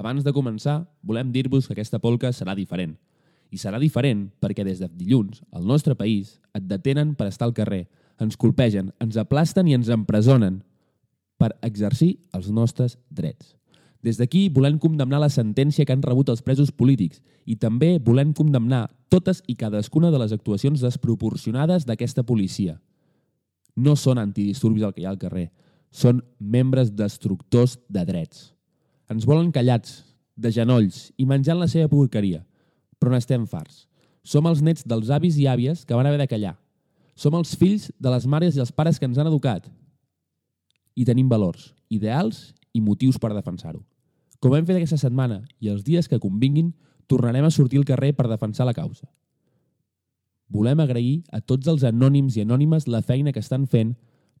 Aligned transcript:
abans 0.00 0.24
de 0.24 0.32
començar, 0.32 0.80
volem 1.04 1.30
dir-vos 1.30 1.68
que 1.68 1.76
aquesta 1.76 2.00
polca 2.00 2.32
serà 2.32 2.56
diferent. 2.56 2.96
I 3.50 3.58
serà 3.58 3.78
diferent 3.82 4.28
perquè 4.40 4.64
des 4.64 4.80
de 4.80 4.88
dilluns, 4.88 5.42
al 5.52 5.66
nostre 5.66 5.94
país, 5.98 6.38
et 6.56 6.66
detenen 6.66 7.14
per 7.14 7.28
estar 7.28 7.46
al 7.46 7.54
carrer, 7.54 7.84
ens 8.20 8.36
colpegen, 8.36 8.90
ens 9.00 9.16
aplasten 9.20 9.68
i 9.68 9.76
ens 9.76 9.90
empresonen 9.92 10.60
per 11.40 11.54
exercir 11.64 12.18
els 12.36 12.50
nostres 12.52 12.98
drets. 13.08 13.56
Des 14.00 14.16
d'aquí 14.16 14.48
volem 14.48 14.78
condemnar 14.80 15.20
la 15.20 15.32
sentència 15.32 15.84
que 15.84 15.92
han 15.92 16.04
rebut 16.04 16.30
els 16.32 16.40
presos 16.44 16.70
polítics 16.72 17.20
i 17.44 17.56
també 17.60 17.98
volem 18.00 18.32
condemnar 18.36 18.86
totes 19.12 19.42
i 19.46 19.56
cadascuna 19.60 20.10
de 20.12 20.20
les 20.22 20.32
actuacions 20.32 20.80
desproporcionades 20.80 21.84
d'aquesta 21.88 22.24
policia. 22.24 22.78
No 23.76 23.96
són 23.96 24.20
antidisturbis 24.20 24.86
el 24.86 24.94
que 24.94 25.04
hi 25.04 25.08
ha 25.08 25.12
al 25.12 25.20
carrer, 25.20 25.50
són 25.90 26.22
membres 26.38 26.94
destructors 26.96 27.76
de 27.88 28.04
drets. 28.08 28.50
Ens 29.10 29.26
volen 29.26 29.50
callats, 29.50 30.04
de 30.40 30.50
genolls 30.54 31.10
i 31.20 31.26
menjant 31.28 31.58
la 31.60 31.68
seva 31.68 31.90
porqueria, 31.90 32.40
però 33.00 33.12
n'estem 33.12 33.46
farts. 33.50 33.84
Som 34.22 34.46
els 34.48 34.62
nets 34.64 34.84
dels 34.88 35.10
avis 35.12 35.36
i 35.40 35.46
àvies 35.50 35.84
que 35.84 35.96
van 35.96 36.06
haver 36.06 36.20
de 36.20 36.28
callar. 36.30 36.54
Som 37.16 37.34
els 37.36 37.52
fills 37.58 37.90
de 37.98 38.12
les 38.12 38.26
mares 38.30 38.56
i 38.56 38.62
els 38.62 38.72
pares 38.72 38.98
que 38.98 39.08
ens 39.08 39.18
han 39.18 39.28
educat. 39.28 39.66
I 40.96 41.04
tenim 41.08 41.28
valors, 41.28 41.72
ideals 41.88 42.52
i 42.72 42.80
motius 42.80 43.18
per 43.18 43.32
defensar-ho. 43.34 43.82
Com 44.40 44.54
hem 44.56 44.64
fet 44.68 44.78
aquesta 44.78 45.00
setmana 45.00 45.42
i 45.60 45.68
els 45.68 45.84
dies 45.84 46.08
que 46.08 46.20
convinguin, 46.20 46.72
tornarem 47.10 47.44
a 47.44 47.50
sortir 47.52 47.80
al 47.80 47.88
carrer 47.88 48.14
per 48.16 48.28
defensar 48.30 48.64
la 48.68 48.76
causa. 48.76 49.08
Volem 50.50 50.80
agrair 50.80 51.20
a 51.32 51.40
tots 51.40 51.68
els 51.68 51.84
anònims 51.86 52.36
i 52.36 52.44
anònimes 52.46 52.88
la 52.88 53.02
feina 53.02 53.32
que 53.32 53.42
estan 53.42 53.66
fent 53.66 53.94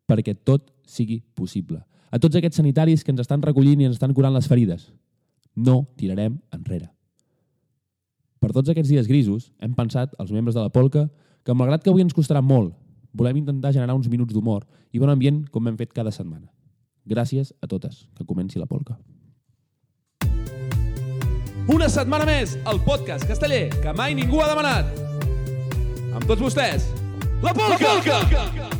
perquè 0.08 0.34
tot 0.34 0.70
sigui 0.86 1.20
possible. 1.34 1.82
A 2.10 2.18
tots 2.18 2.36
aquests 2.36 2.58
sanitaris 2.58 3.04
que 3.04 3.12
ens 3.14 3.22
estan 3.22 3.42
recollint 3.42 3.80
i 3.80 3.86
ens 3.86 3.98
estan 3.98 4.14
curant 4.14 4.34
les 4.34 4.48
ferides. 4.50 4.88
No 5.54 5.84
tirarem 5.96 6.40
enrere. 6.54 6.90
Per 8.40 8.50
tots 8.56 8.72
aquests 8.72 8.90
dies 8.90 9.06
grisos, 9.06 9.50
hem 9.60 9.74
pensat, 9.76 10.14
els 10.18 10.32
membres 10.32 10.56
de 10.56 10.64
la 10.64 10.72
Polca, 10.72 11.06
que 11.44 11.54
malgrat 11.54 11.84
que 11.84 11.92
avui 11.92 12.02
ens 12.02 12.16
costarà 12.16 12.40
molt, 12.42 12.74
volem 13.12 13.42
intentar 13.42 13.72
generar 13.74 13.94
uns 13.94 14.08
minuts 14.08 14.34
d'humor 14.34 14.66
i 14.92 14.98
bon 14.98 15.10
ambient 15.12 15.44
com 15.52 15.68
hem 15.68 15.76
fet 15.78 15.92
cada 15.92 16.10
setmana. 16.14 16.48
Gràcies 17.06 17.52
a 17.60 17.68
totes. 17.70 18.06
Que 18.16 18.26
comenci 18.26 18.58
la 18.58 18.66
Polca. 18.70 18.98
Una 21.70 21.88
setmana 21.92 22.26
més, 22.26 22.56
el 22.66 22.80
podcast 22.86 23.28
casteller 23.28 23.68
que 23.78 23.94
mai 23.94 24.16
ningú 24.18 24.42
ha 24.42 24.50
demanat. 24.50 24.90
Amb 26.10 26.26
tots 26.26 26.42
vostès, 26.42 26.90
la 27.44 27.54
Polca! 27.54 27.96
La 28.02 28.20
Polca! 28.26 28.79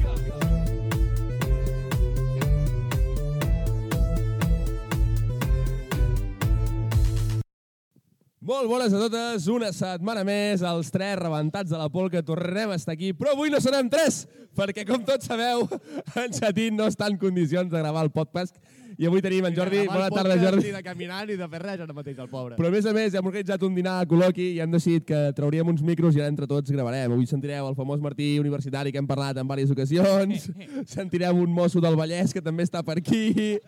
Molt 8.51 8.67
bones 8.67 8.91
a 8.91 8.99
totes, 8.99 9.45
una 9.47 9.69
setmana 9.71 10.25
més, 10.27 10.65
els 10.67 10.89
tres 10.91 11.13
rebentats 11.21 11.71
de 11.71 11.79
la 11.79 11.87
Polca 11.87 12.19
tornem 12.27 12.73
a 12.73 12.79
estar 12.81 12.97
aquí, 12.97 13.13
però 13.15 13.37
avui 13.37 13.47
no 13.53 13.61
serem 13.63 13.87
tres, 13.87 14.25
perquè 14.59 14.83
com 14.89 15.05
tots 15.07 15.29
sabeu, 15.31 15.69
en 16.19 16.35
Xatín 16.35 16.75
no 16.75 16.89
està 16.91 17.07
en 17.07 17.19
condicions 17.21 17.71
de 17.71 17.79
gravar 17.79 18.03
el 18.09 18.11
podcast 18.11 18.57
i 18.99 19.07
avui 19.07 19.23
tenim 19.23 19.47
en 19.47 19.55
Jordi. 19.55 19.85
Bona 19.87 20.09
tarda, 20.11 20.35
Jordi. 20.41 20.65
Ni 20.67 20.73
de 20.75 20.83
caminar 20.83 21.21
ni 21.29 21.37
de 21.39 21.47
fer 21.53 21.61
res 21.63 21.85
ara 21.85 21.95
mateix, 21.95 22.19
el 22.19 22.33
pobre. 22.33 22.59
Però 22.59 22.73
a 22.73 22.75
més 22.75 22.89
a 22.91 22.95
més 22.97 23.15
hem 23.15 23.29
organitzat 23.31 23.63
un 23.69 23.77
dinar 23.79 24.01
a 24.01 24.09
col·loqui 24.11 24.49
i 24.57 24.59
hem 24.65 24.75
decidit 24.75 25.07
que 25.13 25.21
trauríem 25.39 25.71
uns 25.71 25.85
micros 25.87 26.19
i 26.19 26.25
ara 26.25 26.33
entre 26.33 26.51
tots 26.51 26.75
gravarem. 26.75 27.15
Avui 27.15 27.31
sentireu 27.31 27.71
el 27.71 27.79
famós 27.79 28.03
Martí 28.03 28.33
universitari 28.43 28.91
que 28.91 28.99
hem 28.99 29.07
parlat 29.07 29.39
en 29.39 29.47
diverses 29.47 29.71
ocasions, 29.77 30.51
sentirem 30.99 31.39
un 31.39 31.55
mosso 31.55 31.79
del 31.79 31.95
Vallès 31.95 32.35
que 32.35 32.43
també 32.43 32.67
està 32.67 32.83
per 32.83 32.99
aquí, 32.99 33.61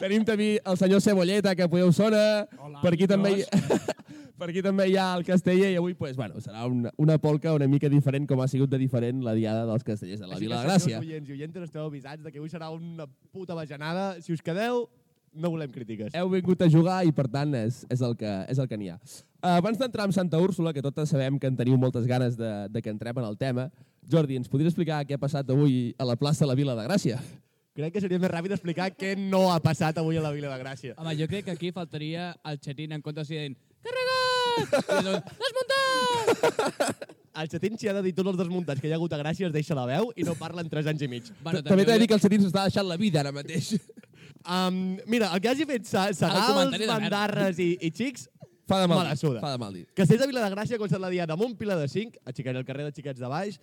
tenim 0.00 0.24
també 0.26 0.52
el 0.64 0.78
senyor 0.80 1.02
Cebolleta, 1.04 1.54
que 1.56 1.68
podeu 1.70 1.92
sona, 1.92 2.46
Hola, 2.58 2.80
per 2.82 2.94
aquí 2.94 3.08
també 3.10 3.34
hi... 3.38 3.44
amigos. 3.46 3.96
per 4.40 4.48
aquí 4.48 4.62
també 4.64 4.86
hi 4.88 4.94
ha 4.96 5.10
el 5.18 5.24
casteller 5.28 5.74
i 5.74 5.76
avui 5.76 5.92
pues, 5.94 6.14
bueno, 6.16 6.40
serà 6.40 6.64
una, 6.64 6.88
una 6.96 7.18
polca 7.20 7.52
una 7.52 7.66
mica 7.68 7.90
diferent 7.92 8.24
com 8.28 8.40
ha 8.40 8.48
sigut 8.48 8.70
de 8.72 8.78
diferent 8.80 9.20
la 9.26 9.34
diada 9.36 9.66
dels 9.68 9.84
castellers 9.84 10.22
de 10.22 10.30
la 10.30 10.38
Així 10.38 10.46
Vila 10.46 10.62
de 10.62 10.64
que, 10.64 10.70
Gràcia. 10.70 10.96
senyors 10.96 11.10
oients 11.10 11.28
i 11.28 11.36
oientes, 11.36 11.66
esteu 11.68 11.84
avisats 11.84 12.24
de 12.24 12.32
que 12.32 12.40
avui 12.40 12.48
serà 12.48 12.70
una 12.72 13.04
puta 13.34 13.54
bajanada. 13.58 14.14
Si 14.24 14.32
us 14.32 14.40
quedeu, 14.40 14.86
no 15.32 15.50
volem 15.52 15.70
crítiques. 15.70 16.14
Heu 16.16 16.30
vingut 16.32 16.62
a 16.64 16.70
jugar 16.72 17.02
i 17.06 17.12
per 17.12 17.28
tant 17.30 17.52
és, 17.54 17.84
és 17.92 18.00
el 18.00 18.16
que 18.18 18.32
és 18.48 18.58
el 18.58 18.70
que 18.70 18.78
n'hi 18.80 18.90
ha. 18.94 18.96
Uh, 19.40 19.54
abans 19.58 19.78
d'entrar 19.80 20.08
en 20.08 20.12
Santa 20.12 20.40
Úrsula, 20.40 20.72
que 20.72 20.82
totes 20.84 21.12
sabem 21.12 21.38
que 21.40 21.48
en 21.48 21.56
teniu 21.56 21.76
moltes 21.80 22.08
ganes 22.08 22.36
de, 22.36 22.50
de 22.68 22.82
que 22.82 22.90
entrem 22.92 23.20
en 23.20 23.28
el 23.28 23.38
tema, 23.40 23.70
Jordi, 24.10 24.36
ens 24.40 24.48
podries 24.48 24.72
explicar 24.72 25.04
què 25.06 25.16
ha 25.16 25.22
passat 25.22 25.48
avui 25.52 25.94
a 26.00 26.08
la 26.08 26.16
plaça 26.16 26.44
de 26.44 26.50
la 26.50 26.56
Vila 26.58 26.74
de 26.76 26.84
Gràcia? 26.88 27.20
Crec 27.80 27.94
que 27.96 28.02
seria 28.04 28.20
més 28.20 28.30
ràpid 28.32 28.52
explicar 28.56 28.90
què 28.92 29.14
no 29.16 29.46
ha 29.54 29.60
passat 29.64 29.96
avui 30.00 30.18
a 30.20 30.24
la 30.24 30.32
Vila 30.34 30.50
de 30.52 30.58
Gràcia. 30.60 30.96
Home, 31.00 31.14
jo 31.16 31.28
crec 31.30 31.46
que 31.46 31.54
aquí 31.56 31.70
faltaria 31.72 32.34
el 32.44 32.60
xetín 32.60 32.92
en 32.92 33.00
comptes 33.00 33.30
de 33.30 33.38
dient 33.38 33.56
carregat! 33.86 34.90
I 35.00 35.04
doncs, 35.06 35.40
desmuntat! 35.40 37.06
El 37.40 37.48
xatín 37.48 37.78
s'hi 37.78 37.88
ha 37.88 37.94
de 37.96 38.02
dir 38.04 38.12
tots 38.16 38.32
els 38.32 38.40
desmuntats 38.40 38.82
que 38.82 38.88
hi 38.90 38.92
ha 38.92 38.98
hagut 38.98 39.12
a 39.14 39.20
Gràcia, 39.20 39.48
es 39.48 39.54
deixa 39.54 39.76
la 39.78 39.86
veu 39.88 40.10
i 40.18 40.26
no 40.26 40.34
parla 40.36 40.64
en 40.64 40.68
3 40.68 40.90
anys 40.92 41.04
i 41.06 41.08
mig. 41.08 41.30
Bueno, 41.44 41.62
També 41.64 41.86
t'he 41.86 41.94
de 41.94 42.02
dir 42.02 42.08
que 42.10 42.18
el 42.18 42.22
Setins 42.24 42.48
està 42.48 42.66
deixant 42.66 42.88
la 42.88 42.98
vida 43.00 43.22
ara 43.22 43.32
mateix. 43.32 43.70
Um, 44.40 44.98
mira, 45.06 45.30
el 45.34 45.40
que 45.40 45.50
hagi 45.52 45.66
fet 45.68 45.86
merda. 45.94 46.90
Bandarres 46.90 47.58
i, 47.62 47.70
i 47.80 47.90
Xics, 47.94 48.28
Fa 48.70 48.80
de 48.82 48.86
mal, 48.90 49.08
suda. 49.18 49.40
fa 49.42 49.50
de 49.50 49.58
mal 49.58 49.72
dir. 49.74 49.86
Castells 49.98 50.20
de 50.22 50.28
Vila 50.30 50.44
de 50.44 50.50
Gràcia 50.54 50.76
ha 50.76 50.80
començat 50.80 51.02
la 51.02 51.10
diada 51.10 51.34
amb 51.34 51.42
un 51.42 51.56
pilar 51.58 51.78
de 51.80 51.88
5, 51.90 52.20
aixecant 52.30 52.58
el 52.60 52.66
carrer 52.68 52.86
de 52.86 52.92
Xiquets 52.94 53.18
de 53.18 53.30
Baix, 53.30 53.58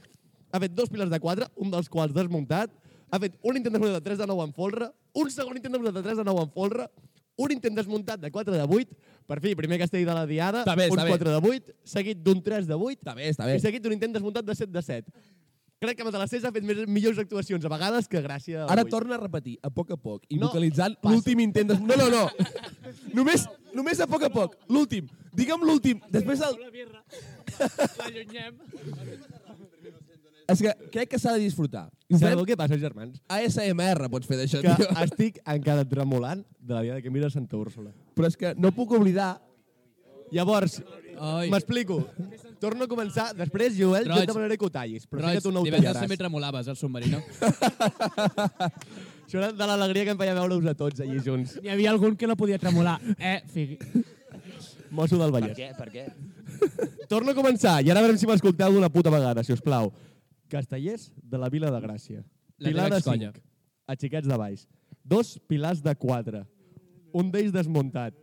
ha 0.51 0.59
fet 0.63 0.73
dos 0.75 0.89
pilars 0.91 1.11
de 1.11 1.19
4, 1.23 1.47
un 1.63 1.71
dels 1.71 1.87
quals 1.91 2.15
desmuntat, 2.15 2.73
ha 3.11 3.19
fet 3.23 3.37
un 3.41 3.55
intent 3.59 3.73
desmuntat 3.77 4.01
de 4.01 4.09
3 4.09 4.17
de 4.23 4.27
9 4.27 4.47
en 4.49 4.53
folre, 4.57 4.89
un 5.15 5.29
segon 5.31 5.55
intent 5.59 5.73
desmuntat 5.77 5.95
de 6.01 6.03
3 6.09 6.17
de 6.21 6.25
9 6.27 6.43
en 6.47 6.51
folre, 6.51 6.89
un 7.37 7.51
intent 7.53 7.75
desmuntat 7.77 8.19
de 8.19 8.31
4 8.33 8.53
de 8.55 8.63
8, 8.65 8.95
per 9.27 9.39
fi, 9.43 9.53
primer 9.55 9.77
castell 9.79 10.05
de 10.07 10.13
la 10.15 10.25
diada, 10.25 10.63
Està 10.65 10.75
bé, 10.75 10.87
un 10.89 10.97
està 10.97 11.05
bé. 11.05 11.15
4 11.15 11.33
de 11.35 11.55
8, 11.55 11.73
seguit 11.85 12.21
d'un 12.25 12.41
3 12.41 12.65
de 12.67 12.73
8, 12.75 12.99
Està 13.03 13.13
bé, 13.15 13.29
està 13.29 13.45
bé. 13.45 13.57
i 13.57 13.63
seguit 13.63 13.83
d'un 13.83 13.93
intent 13.93 14.13
desmuntat 14.15 14.45
de 14.47 14.55
7 14.55 14.71
de 14.73 14.81
7. 14.81 15.11
Crec 15.77 15.93
que 15.99 16.05
Matalassers 16.07 16.41
ha 16.47 16.51
fet 16.51 16.63
més, 16.65 16.79
millors 16.89 17.19
actuacions 17.21 17.63
a 17.63 17.69
vegades 17.69 18.07
que 18.09 18.17
Gràcia 18.23 18.63
Ara 18.65 18.81
avui. 18.81 18.89
torna 18.89 19.13
a 19.13 19.19
repetir, 19.21 19.59
a 19.61 19.69
poc 19.69 19.91
a 19.93 19.97
poc, 19.97 20.23
i 20.27 20.39
No, 20.41 20.47
vocalitzant 20.47 20.95
l'últim 21.05 21.39
intent 21.43 21.69
de... 21.69 21.77
No, 21.77 21.93
no, 22.01 22.07
no. 22.09 22.23
només, 23.13 23.45
només 23.77 23.99
a 24.01 24.07
poc 24.09 24.23
a 24.25 24.31
poc. 24.33 24.55
L'últim. 24.73 25.05
Digue'm 25.37 25.61
l'últim. 25.61 26.01
Després 26.09 26.41
el... 26.41 26.57
L'allunyem. 27.99 28.57
És 30.47 30.61
que 30.63 30.71
crec 30.93 31.09
que 31.11 31.19
s'ha 31.19 31.33
de 31.35 31.41
disfrutar. 31.43 31.89
Sabeu 32.15 32.45
què 32.47 32.55
passa, 32.55 32.77
germans? 32.79 33.19
ASMR 33.27 34.07
pots 34.09 34.27
fer 34.29 34.37
d'això, 34.39 34.61
Que 34.63 34.75
tio. 34.79 34.87
estic 35.03 35.41
encara 35.43 35.83
tremolant 35.85 36.45
de 36.59 36.73
la 36.73 36.81
diada 36.85 37.01
que 37.03 37.11
mira 37.11 37.27
Santa 37.29 37.57
Úrsula. 37.59 37.91
Però 38.15 38.27
és 38.31 38.37
que 38.39 38.53
no 38.55 38.71
puc 38.71 38.91
oblidar... 38.95 39.41
Llavors, 40.29 40.81
Ai. 41.23 41.47
m'explico. 41.49 42.01
Torno 42.59 42.83
a 42.83 42.87
començar. 42.91 43.29
Després, 43.33 43.77
Joel, 43.77 44.03
jo 44.09 44.11
Roig. 44.11 44.23
et 44.25 44.27
demanaré 44.27 44.57
que 44.59 44.65
ho 44.65 44.69
tallis, 44.69 45.05
però 45.07 45.21
sé 45.21 45.25
Roig, 45.29 45.37
que 45.37 45.41
tu 45.45 45.53
no 45.55 45.61
ho 45.61 45.63
divendres 45.63 45.93
tallaràs. 45.93 46.01
també 46.03 46.17
tremolaves, 46.19 46.67
el 46.67 46.75
submarino. 46.75 47.21
Això 49.27 49.39
era 49.39 49.51
de 49.55 49.67
l'alegria 49.67 50.05
que 50.07 50.13
em 50.15 50.19
feia 50.19 50.33
veure-us 50.35 50.67
a 50.71 50.73
tots 50.79 51.01
allí 51.03 51.19
junts. 51.23 51.57
Hi 51.63 51.71
havia 51.73 51.91
algun 51.91 52.15
que 52.19 52.27
no 52.27 52.35
podia 52.39 52.59
tremolar. 52.59 52.97
Eh, 53.19 53.39
figui. 53.53 53.77
Mosso 54.91 55.19
del 55.19 55.31
Vallès. 55.35 55.55
què? 55.57 55.71
Per 55.77 55.87
què? 55.91 56.05
Torno 57.11 57.31
a 57.31 57.35
començar, 57.37 57.77
i 57.83 57.91
ara 57.91 57.99
a 58.03 58.07
veure 58.07 58.19
si 58.19 58.27
m'escolteu 58.29 58.75
d'una 58.75 58.89
puta 58.91 59.11
vegada, 59.13 59.43
si 59.47 59.53
us 59.55 59.63
plau. 59.63 59.91
Castellers 60.47 61.11
de 61.21 61.37
la 61.37 61.49
Vila 61.49 61.71
de 61.71 61.81
Gràcia. 61.83 62.23
La 62.57 62.71
Pilar 62.71 62.89
de 62.91 62.97
excolla. 62.97 63.31
5, 63.33 63.43
a 63.87 63.95
Xiquets 63.95 64.27
de 64.27 64.37
Baix. 64.37 64.67
Dos 65.03 65.37
pilars 65.47 65.81
de 65.83 65.93
4. 65.95 66.43
Un 67.13 67.31
d'ells 67.31 67.53
desmuntat. 67.55 68.15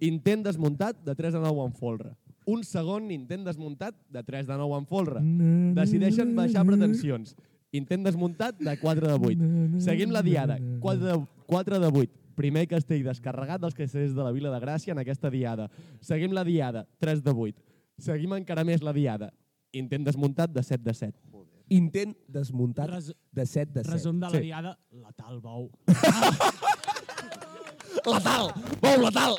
Intent 0.00 0.44
desmuntat 0.46 1.02
de 1.04 1.14
3 1.14 1.36
a 1.36 1.42
9 1.44 1.66
en 1.68 1.74
folre. 1.76 2.14
Un 2.48 2.64
segon 2.64 3.10
intent 3.12 3.44
desmuntat 3.44 3.94
de 4.08 4.22
3 4.24 4.46
de 4.48 4.56
9 4.56 4.78
en 4.80 4.86
folre. 4.88 5.20
Decideixen 5.76 6.32
baixar 6.34 6.64
pretensions. 6.66 7.36
Intent 7.76 8.06
desmuntat 8.06 8.56
de 8.58 8.72
4 8.80 9.12
de 9.12 9.18
8. 9.28 9.82
Seguim 9.84 10.10
la 10.10 10.22
diada. 10.22 10.56
4 10.80 11.04
de, 11.04 11.18
4 11.46 11.78
de 11.78 11.92
8. 11.92 12.16
Primer 12.40 12.64
castell 12.66 13.04
descarregat 13.04 13.60
dels 13.60 13.76
castells 13.76 14.14
de 14.16 14.24
la 14.24 14.32
Vila 14.32 14.50
de 14.50 14.62
Gràcia 14.64 14.96
en 14.96 15.02
aquesta 15.02 15.30
diada. 15.30 15.68
Seguim 16.00 16.32
la 16.32 16.44
diada. 16.44 16.86
3 16.98 17.22
de 17.22 17.34
8. 17.36 17.60
Seguim 18.00 18.32
encara 18.38 18.64
més 18.64 18.82
la 18.82 18.96
diada. 18.96 19.28
Intent 19.76 20.08
desmuntat 20.08 20.50
de 20.50 20.64
7 20.64 20.82
de 20.82 20.94
7. 20.94 21.18
Intent 21.70 22.16
desmuntat 22.26 22.90
Res- 22.90 23.12
de 23.32 23.46
7 23.46 23.72
de 23.72 23.84
7. 23.84 23.92
Resum 23.94 24.18
de 24.20 24.26
la 24.26 24.32
Sí. 24.36 24.40
diada, 24.48 24.76
la 24.90 25.12
tal 25.12 25.40
bou. 25.40 25.70
Letal! 28.06 28.52
Bou, 28.80 28.96
letal! 29.04 29.36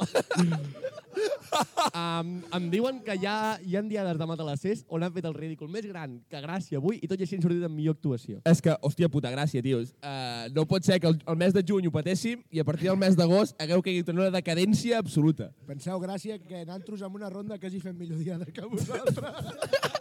Um, 1.91 2.29
em 2.55 2.67
diuen 2.71 3.01
que 3.03 3.15
ja 3.19 3.57
hi 3.65 3.73
ha 3.75 3.81
diades 3.83 4.17
de 4.19 4.25
Matalassers 4.29 4.83
on 4.87 5.03
han 5.03 5.11
fet 5.11 5.25
el 5.27 5.33
ridícul 5.35 5.67
més 5.71 5.83
gran 5.89 6.13
que 6.31 6.39
Gràcia 6.43 6.79
avui 6.79 6.99
i 7.03 7.07
tot 7.09 7.19
i 7.19 7.25
així 7.25 7.35
han 7.35 7.43
sortit 7.43 7.65
amb 7.67 7.75
millor 7.75 7.97
actuació. 7.97 8.39
És 8.47 8.61
que, 8.63 8.71
hòstia 8.87 9.09
puta, 9.11 9.31
gràcia, 9.33 9.63
tios. 9.65 9.91
Uh, 9.99 10.47
no 10.55 10.63
pot 10.69 10.85
ser 10.87 10.99
que 11.03 11.09
el, 11.11 11.17
el 11.27 11.35
mes 11.41 11.53
de 11.57 11.63
juny 11.67 11.89
ho 11.89 11.91
patéssim 11.95 12.43
i 12.51 12.61
a 12.61 12.67
partir 12.67 12.87
del 12.91 12.99
mes 13.01 13.17
d'agost 13.19 13.57
hagueu 13.61 13.81
caigut 13.83 14.13
en 14.13 14.21
una 14.23 14.29
decadència 14.31 15.01
absoluta. 15.03 15.49
Penseu, 15.67 15.99
Gràcia, 15.99 16.39
que 16.39 16.63
nosaltres 16.63 17.01
amb 17.03 17.19
una 17.19 17.29
ronda 17.33 17.59
quasi 17.59 17.81
fem 17.83 17.97
millor 17.97 18.21
diada 18.23 18.45
que 18.45 18.61
vosaltres. 18.61 19.99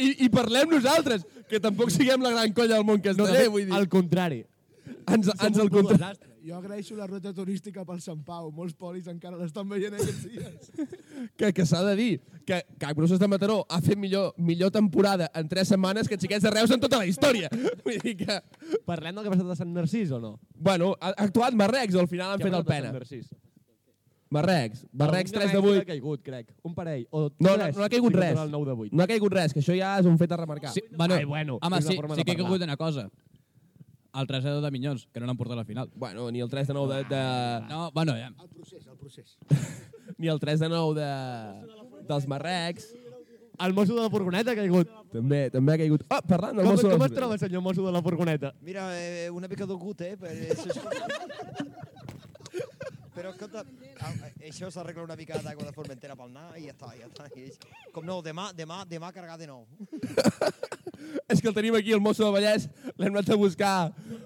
I, 0.00 0.08
I 0.24 0.30
parlem 0.32 0.76
nosaltres, 0.76 1.26
que 1.50 1.60
tampoc 1.60 1.92
siguem 1.92 2.22
la 2.24 2.32
gran 2.36 2.56
colla 2.56 2.78
del 2.78 2.86
món 2.88 3.02
que 3.02 3.12
es 3.12 3.20
no, 3.20 3.28
vull 3.52 3.66
dir. 3.66 3.76
Al 3.76 3.88
contrari. 3.90 4.44
Ens, 5.06 5.28
ens 5.28 5.56
Som 5.56 5.62
el 5.62 5.68
un 5.68 5.70
puto 5.70 5.88
contra... 5.94 6.12
Jo 6.40 6.56
agraeixo 6.56 6.96
la 6.96 7.06
ruta 7.06 7.34
turística 7.36 7.82
pel 7.84 7.98
Sant 8.00 8.22
Pau. 8.24 8.48
Molts 8.54 8.72
polis 8.72 9.08
encara 9.12 9.36
l'estan 9.36 9.68
veient 9.68 9.96
aquests 9.96 10.22
dies. 10.24 10.70
Que, 11.36 11.50
que 11.52 11.66
s'ha 11.68 11.82
de 11.84 11.92
dir 11.98 12.12
que 12.48 12.62
Can 12.80 12.94
Bruces 12.96 13.18
de 13.20 13.26
Mataró 13.28 13.58
ha 13.68 13.82
fet 13.84 13.98
millor, 14.00 14.30
millor 14.40 14.70
temporada 14.72 15.26
en 15.36 15.50
tres 15.50 15.68
setmanes 15.68 16.08
que 16.08 16.16
Xiquets 16.16 16.46
de 16.46 16.52
Reus 16.54 16.72
en 16.72 16.80
tota 16.80 16.96
la 17.02 17.04
història. 17.04 17.50
Vull 17.84 18.00
dir 18.00 18.14
que... 18.22 18.38
Parlem 18.88 19.18
del 19.18 19.26
que 19.26 19.28
ha 19.28 19.34
passat 19.34 19.52
a 19.52 19.58
Sant 19.58 19.74
Narcís 19.76 20.14
o 20.16 20.22
no? 20.22 20.32
Bueno, 20.56 20.94
ha 20.96 21.12
ha 21.12 21.26
actuat 21.26 21.56
Marrecs, 21.60 21.98
al 22.00 22.08
final 22.08 22.32
han 22.32 22.40
fet 22.40 22.56
el 22.56 22.64
pena. 22.64 22.88
Sant 22.88 23.02
Narcís? 23.02 23.28
Marrecs, 24.30 24.84
Marrecs 24.92 25.32
Algun 25.34 25.40
3 25.42 25.52
de 25.52 25.60
gaire 25.60 25.70
8. 25.70 25.80
Ha 25.82 25.86
caigut, 25.88 26.22
crec. 26.22 26.52
Un 26.62 26.74
parell. 26.74 27.06
O 27.10 27.30
No, 27.38 27.56
no, 27.56 27.66
no 27.66 27.82
ha 27.84 27.88
caigut 27.90 28.14
res. 28.14 28.38
El 28.38 28.50
9 28.52 28.66
de 28.66 28.76
8. 28.86 28.90
No 28.96 29.02
ha 29.02 29.06
caigut 29.10 29.32
res, 29.34 29.52
que 29.52 29.60
això 29.60 29.74
ja 29.74 29.96
és 29.98 30.06
un 30.06 30.18
fet 30.20 30.30
a 30.30 30.38
remarcar. 30.38 30.70
Sí, 30.72 30.84
bueno, 30.96 31.16
Ai, 31.18 31.24
bueno, 31.24 31.58
home, 31.60 31.80
sí, 31.82 31.88
sí 31.88 31.96
que 31.96 31.98
he 31.98 32.06
parlar. 32.06 32.24
caigut 32.26 32.62
una 32.62 32.76
cosa. 32.76 33.08
El 34.14 34.26
3 34.26 34.42
de 34.44 34.50
2 34.50 34.62
de 34.62 34.70
Minyons, 34.70 35.08
que 35.12 35.20
no 35.20 35.26
l'han 35.26 35.36
portat 35.38 35.54
a 35.54 35.60
la 35.60 35.64
final. 35.64 35.90
Bueno, 35.94 36.30
ni 36.30 36.40
el 36.40 36.48
3 36.50 36.66
de 36.68 36.74
9 36.74 36.94
de... 36.94 37.04
de... 37.14 37.66
No, 37.68 37.90
bueno, 37.92 38.12
ja. 38.18 38.30
El 38.40 38.48
procés, 38.48 38.86
el 38.86 38.96
procés. 38.96 39.36
Ni 40.18 40.28
el 40.28 40.38
3 40.40 40.60
de 40.60 40.68
9 40.68 41.00
de... 41.00 42.02
dels 42.08 42.26
Marrecs. 42.26 42.88
El 43.60 43.74
mosso 43.74 43.94
de 43.94 44.00
la 44.02 44.10
furgoneta 44.10 44.52
ha 44.52 44.56
caigut. 44.56 44.88
També, 45.12 45.50
també 45.50 45.74
ha 45.74 45.78
caigut. 45.82 46.02
Ah, 46.08 46.22
parlant 46.22 46.56
del 46.56 46.64
Com, 46.64 46.74
mosso... 46.74 46.90
com 46.90 47.02
es 47.04 47.12
troba, 47.12 47.36
senyor 47.38 47.62
mosso 47.62 47.84
de 47.86 47.92
la 47.92 48.00
furgoneta? 48.02 48.54
Mira, 48.62 48.86
eh, 48.98 49.28
una 49.30 49.46
mica 49.48 49.66
dolgut, 49.66 50.00
eh? 50.00 50.16
Per, 50.16 50.32
Però, 53.20 53.34
escolta, 53.34 53.64
això 54.48 54.70
s'arregla 54.72 55.02
una 55.04 55.16
mica 55.18 55.36
d'aigua 55.44 55.66
de 55.66 55.72
Formentera 55.76 56.14
pel 56.16 56.30
anar 56.30 56.54
i 56.56 56.70
ja 56.70 56.72
està, 56.72 56.88
ja 56.96 57.04
està. 57.04 57.26
I 57.36 57.50
Com 57.92 58.06
no, 58.08 58.22
demà, 58.24 58.46
demà, 58.56 58.78
demà 58.88 59.10
carregar 59.12 59.36
de 59.36 59.48
nou. 59.50 59.66
És 61.32 61.42
que 61.42 61.50
el 61.50 61.56
tenim 61.56 61.76
aquí, 61.76 61.92
el 61.92 62.00
mosso 62.00 62.24
del 62.24 62.32
Vallès, 62.32 62.64
l'hem 62.96 63.12
anat 63.12 63.28
a 63.28 63.36
buscar. 63.36 63.74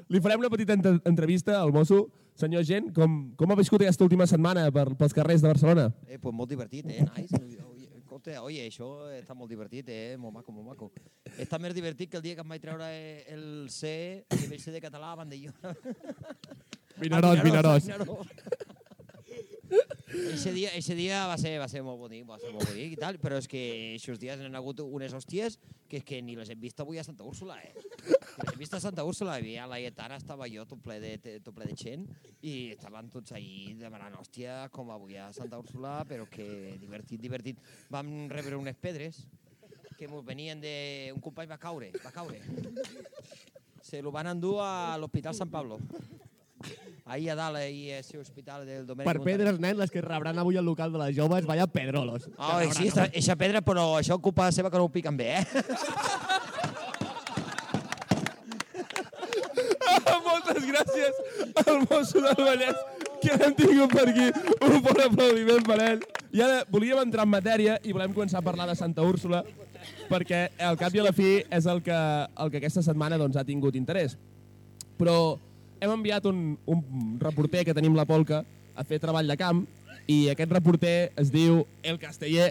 Li 0.06 0.20
farem 0.23 0.44
una 0.44 0.50
petita 0.52 0.76
entre 0.79 1.00
entrevista 1.11 1.56
al 1.58 1.75
mosso. 1.75 2.05
Senyor 2.38 2.62
Gent, 2.67 2.93
com, 2.94 3.17
com 3.38 3.50
ha 3.50 3.58
viscut 3.58 3.82
aquesta 3.82 4.06
última 4.06 4.29
setmana 4.31 4.69
per, 4.75 4.87
pels 4.99 5.14
carrers 5.14 5.43
de 5.43 5.50
Barcelona? 5.50 5.88
Eh, 6.06 6.20
pues 6.23 6.35
molt 6.35 6.55
divertit, 6.55 6.87
eh? 6.91 7.02
Nice. 7.19 7.43
Oye, 7.67 7.91
escolta, 7.99 8.38
oye, 8.46 8.62
això 8.70 8.93
està 9.19 9.35
molt 9.38 9.50
divertit, 9.50 9.91
eh? 9.91 10.14
Molt 10.23 10.38
maco, 10.38 10.55
molt 10.55 10.70
maco. 10.70 10.91
Està 11.35 11.58
més 11.62 11.75
divertit 11.75 12.14
que 12.14 12.23
el 12.23 12.26
dia 12.26 12.38
que 12.38 12.46
em 12.46 12.55
vaig 12.55 12.62
treure 12.62 12.91
eh, 12.94 13.26
el 13.35 13.67
C, 13.75 14.25
nivell 14.38 14.62
C 14.62 14.75
de 14.75 14.82
català, 14.87 15.14
a 15.14 15.23
Vandelló. 15.23 15.55
Vinaròs, 17.02 17.43
Vinaròs. 17.43 17.91
Ese 20.32 20.53
dia, 20.53 20.71
ese 20.75 20.94
dia 20.94 21.26
va 21.26 21.37
ser, 21.38 21.59
va 21.61 21.69
ser 21.69 21.82
molt 21.85 21.99
bonic, 22.00 22.25
va 22.29 22.38
ser 22.41 22.50
molt 22.55 22.67
bonic 22.69 22.94
i 22.94 22.99
tal, 23.00 23.19
però 23.23 23.37
és 23.41 23.49
que 23.50 23.61
aquests 23.94 24.21
dies 24.23 24.41
han 24.41 24.56
hagut 24.59 24.81
unes 24.85 25.12
hòsties 25.15 25.59
que 25.91 26.00
que 26.05 26.21
ni 26.23 26.35
les 26.38 26.50
hem 26.50 26.61
vist 26.61 26.81
avui 26.81 26.99
a 26.99 27.05
Santa 27.05 27.26
Úrsula, 27.26 27.59
eh? 27.62 27.73
Les 27.75 28.53
hem 28.53 28.59
vist 28.59 28.75
a 28.75 28.81
Santa 28.82 29.05
Úrsula, 29.05 29.37
i 29.41 29.56
a 29.61 29.67
la 29.71 29.79
Lletana 29.82 30.19
estava 30.21 30.49
jo 30.50 30.65
tot 30.69 30.82
ple 30.82 30.99
de, 31.03 31.15
tot 31.44 31.55
ple 31.55 31.69
de 31.71 31.76
gent 31.79 32.06
i 32.43 32.73
estaven 32.75 33.11
tots 33.12 33.37
ahí 33.37 33.75
demanant 33.81 34.17
hòstia 34.19 34.65
com 34.75 34.91
avui 34.94 35.19
a 35.21 35.31
Santa 35.37 35.61
Úrsula, 35.61 36.00
però 36.09 36.27
que 36.31 36.77
divertit, 36.81 37.20
divertit. 37.20 37.61
Vam 37.93 38.29
rebre 38.32 38.59
unes 38.59 38.79
pedres 38.81 39.25
que 39.99 40.09
mos 40.09 40.25
venien 40.27 40.61
de... 40.61 41.12
Un 41.15 41.23
company 41.23 41.49
va 41.50 41.61
caure, 41.61 41.93
va 42.03 42.11
caure. 42.15 42.41
Se 43.85 44.00
lo 44.03 44.11
van 44.11 44.32
endur 44.32 44.59
a 44.65 44.97
l'Hospital 44.99 45.37
Sant 45.37 45.53
Pablo. 45.53 45.79
Ahí 47.06 47.29
a 47.29 47.35
dalt, 47.35 47.56
ahí 47.56 47.91
a 47.91 47.99
ese 47.99 48.17
hospital 48.17 48.65
del 48.65 48.87
Domènec 48.87 49.05
Per 49.05 49.21
pedres, 49.21 49.59
nen, 49.61 49.77
les 49.77 49.91
que 49.93 50.01
rebran 50.01 50.39
avui 50.41 50.56
al 50.56 50.65
local 50.65 50.89
de 50.91 51.03
les 51.03 51.12
joves, 51.12 51.45
vaya 51.45 51.67
pedrolos. 51.67 52.31
Oh, 52.39 52.61
sí, 52.73 52.89
esta, 52.89 53.11
eixa 53.12 53.37
pedra, 53.37 53.61
però 53.61 53.99
això 53.99 54.17
ocupa 54.17 54.49
seva 54.56 54.71
que 54.73 54.81
no 54.81 54.89
ho 54.89 54.93
piquen 54.95 55.19
bé, 55.21 55.37
eh? 55.37 55.45
Ah, 59.85 60.17
moltes 60.31 60.65
gràcies 60.65 61.21
al 61.67 61.85
mosso 61.85 62.25
del 62.25 62.41
Vallès 62.41 62.81
que 63.21 63.37
l'hem 63.37 63.55
tingut 63.61 63.93
per 63.93 64.09
aquí. 64.09 64.27
Un 64.65 64.81
bon 64.89 65.05
aplaudiment 65.05 65.65
per 65.69 65.81
ell. 65.85 66.05
I 66.33 66.41
ara 66.41 66.65
volíem 66.73 67.05
entrar 67.05 67.29
en 67.29 67.35
matèria 67.37 67.79
i 67.85 67.93
volem 67.93 68.17
començar 68.17 68.41
a 68.41 68.47
parlar 68.49 68.73
de 68.73 68.81
Santa 68.81 69.05
Úrsula 69.05 69.45
perquè 70.09 70.47
al 70.56 70.81
cap 70.81 70.95
i 70.97 71.05
a 71.05 71.11
la 71.11 71.12
fi 71.12 71.43
és 71.53 71.69
el 71.69 71.85
que, 71.85 71.97
el 72.41 72.51
que 72.51 72.65
aquesta 72.65 72.83
setmana 72.85 73.21
doncs, 73.21 73.37
ha 73.37 73.45
tingut 73.45 73.77
interès. 73.77 74.17
Però 74.97 75.37
hem 75.81 75.94
enviat 75.94 76.26
un, 76.31 76.59
un 76.67 77.17
reporter 77.21 77.65
que 77.65 77.75
tenim 77.76 77.97
la 77.97 78.06
Polca 78.09 78.43
a 78.75 78.85
fer 78.85 79.00
treball 79.03 79.31
de 79.31 79.37
camp 79.38 79.65
i 80.11 80.29
aquest 80.32 80.53
reporter 80.53 81.12
es 81.21 81.31
diu 81.32 81.62
El 81.82 81.99
Casteller 82.03 82.50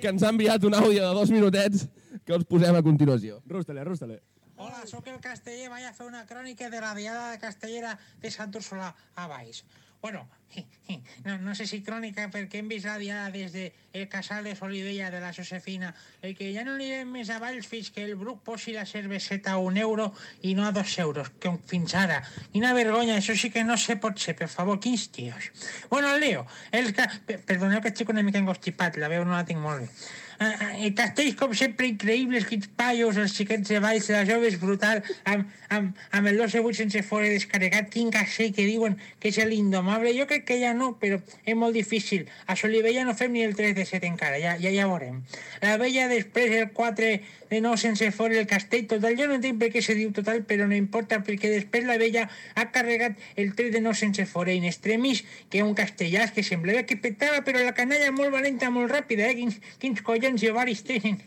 que 0.00 0.12
ens 0.12 0.22
ha 0.22 0.30
enviat 0.34 0.64
un 0.68 0.76
àudio 0.76 1.00
de 1.00 1.14
dos 1.16 1.32
minutets 1.32 1.86
que 2.24 2.36
us 2.36 2.44
posem 2.48 2.76
a 2.76 2.82
continuació. 2.84 3.40
Rústale, 3.48 3.84
rústale. 3.84 4.20
Hola, 4.56 4.84
sóc 4.86 5.06
el 5.10 5.16
Casteller, 5.20 5.70
vaig 5.72 5.86
a 5.88 5.94
fer 5.96 6.06
una 6.06 6.22
crònica 6.28 6.68
de 6.70 6.80
la 6.80 6.92
diada 6.94 7.30
de 7.32 7.40
Castellera 7.42 7.96
de 8.22 8.30
Sant 8.30 8.54
Úrsula 8.54 8.92
a 9.16 9.26
Baix. 9.26 9.64
Bueno, 10.04 10.28
no, 11.24 11.38
no 11.38 11.54
sé 11.56 11.64
si 11.64 11.78
crònica 11.80 12.26
perquè 12.28 12.58
hem 12.60 12.66
vist 12.68 12.84
la 12.84 12.98
diada 13.00 13.30
des 13.32 13.54
de 13.54 13.62
el 13.96 14.02
casal 14.12 14.44
de 14.44 14.52
Solivella 14.54 15.06
de 15.10 15.16
la 15.22 15.30
Josefina, 15.32 15.94
el 16.20 16.34
que 16.36 16.50
ja 16.52 16.60
no 16.66 16.74
anirem 16.74 17.08
més 17.08 17.30
a 17.32 17.38
Valls 17.40 17.70
que 17.94 18.04
el 18.04 18.12
Bruc 18.20 18.42
posi 18.44 18.74
la 18.76 18.84
cerveseta 18.84 19.54
a 19.54 19.62
un 19.64 19.78
euro 19.80 20.10
i 20.42 20.52
no 20.58 20.66
a 20.66 20.72
dos 20.76 20.98
euros, 20.98 21.30
que 21.40 21.54
fins 21.70 21.94
ara. 21.96 22.20
Quina 22.52 22.74
vergonya, 22.76 23.16
això 23.16 23.32
sí 23.32 23.48
que 23.48 23.64
no 23.64 23.78
se 23.80 23.96
pot 23.96 24.20
ser, 24.20 24.36
per 24.36 24.50
favor, 24.52 24.76
quins 24.78 25.08
tios. 25.08 25.48
Bueno, 25.88 26.12
Leo, 26.18 26.44
el 26.70 26.92
ca... 26.92 27.08
per- 27.24 27.40
perdoneu 27.40 27.80
que 27.80 27.94
estic 27.94 28.12
una 28.12 28.22
mica 28.22 28.44
engostipat, 28.44 29.00
la 29.00 29.08
veu 29.08 29.24
no 29.24 29.32
la 29.38 29.48
tinc 29.48 29.64
molt 29.64 29.86
bé. 29.86 29.88
Ah, 30.38 30.74
eh, 30.78 30.90
castells, 30.94 31.36
com 31.38 31.52
sempre, 31.54 31.86
increïbles, 31.86 32.46
quins 32.48 32.66
paios, 32.76 33.18
els 33.20 33.34
xiquets 33.36 33.68
de 33.70 33.78
baix, 33.82 34.08
la 34.10 34.24
joves 34.26 34.56
brutal, 34.60 35.02
amb, 35.30 35.46
amb, 35.70 36.00
amb 36.10 36.30
el 36.30 36.40
12 36.40 36.62
8 36.64 36.80
sense 36.80 37.02
fora 37.06 37.30
descarregat, 37.30 37.90
quin 37.92 38.10
castell 38.14 38.50
que 38.56 38.66
diuen 38.66 38.96
que 39.22 39.30
és 39.30 39.38
l'indomable. 39.46 40.10
Jo 40.18 40.26
crec 40.30 40.46
que 40.48 40.58
ja 40.58 40.72
no, 40.74 40.94
però 40.98 41.20
és 41.44 41.54
molt 41.54 41.76
difícil. 41.78 42.26
A 42.46 42.56
Solivella 42.58 43.04
no 43.06 43.14
fem 43.14 43.32
ni 43.32 43.44
el 43.46 43.54
3 43.54 43.76
de 43.78 43.86
7 43.86 44.10
encara, 44.10 44.40
ja, 44.42 44.56
ja, 44.58 44.74
ja 44.74 44.88
veurem. 44.90 45.22
La 45.62 45.76
vella 45.78 46.08
després 46.10 46.50
el 46.58 46.70
4 46.74 47.12
de 47.50 47.60
9 47.60 47.78
sense 47.78 48.10
fora 48.10 48.38
el 48.40 48.48
castell 48.50 48.88
total. 48.90 49.14
Jo 49.18 49.28
no 49.30 49.38
entenc 49.38 49.60
per 49.62 49.70
què 49.70 49.82
se 49.84 49.94
diu 49.94 50.10
total, 50.16 50.42
però 50.48 50.66
no 50.66 50.74
importa, 50.74 51.20
perquè 51.22 51.52
després 51.52 51.86
la 51.86 51.98
vella 52.00 52.26
ha 52.58 52.66
carregat 52.74 53.20
el 53.36 53.54
3 53.54 53.70
de 53.76 53.84
9 53.84 54.02
sense 54.02 54.26
fora 54.26 54.52
in 54.52 54.66
extremis, 54.66 55.22
que 55.50 55.62
és 55.62 55.66
un 55.66 55.78
castellàs 55.78 56.34
que 56.34 56.42
semblava 56.42 56.82
que 56.88 56.98
petava, 56.98 57.44
però 57.46 57.62
la 57.62 57.76
canalla 57.76 58.10
molt 58.10 58.34
valenta, 58.34 58.72
molt 58.74 58.90
ràpida, 58.90 59.30
eh? 59.30 59.38
Quins, 59.38 59.60
quins 59.78 60.02
collons 60.02 60.23
i 60.24 60.50
ovaris 60.50 60.84
tenen. 60.88 61.20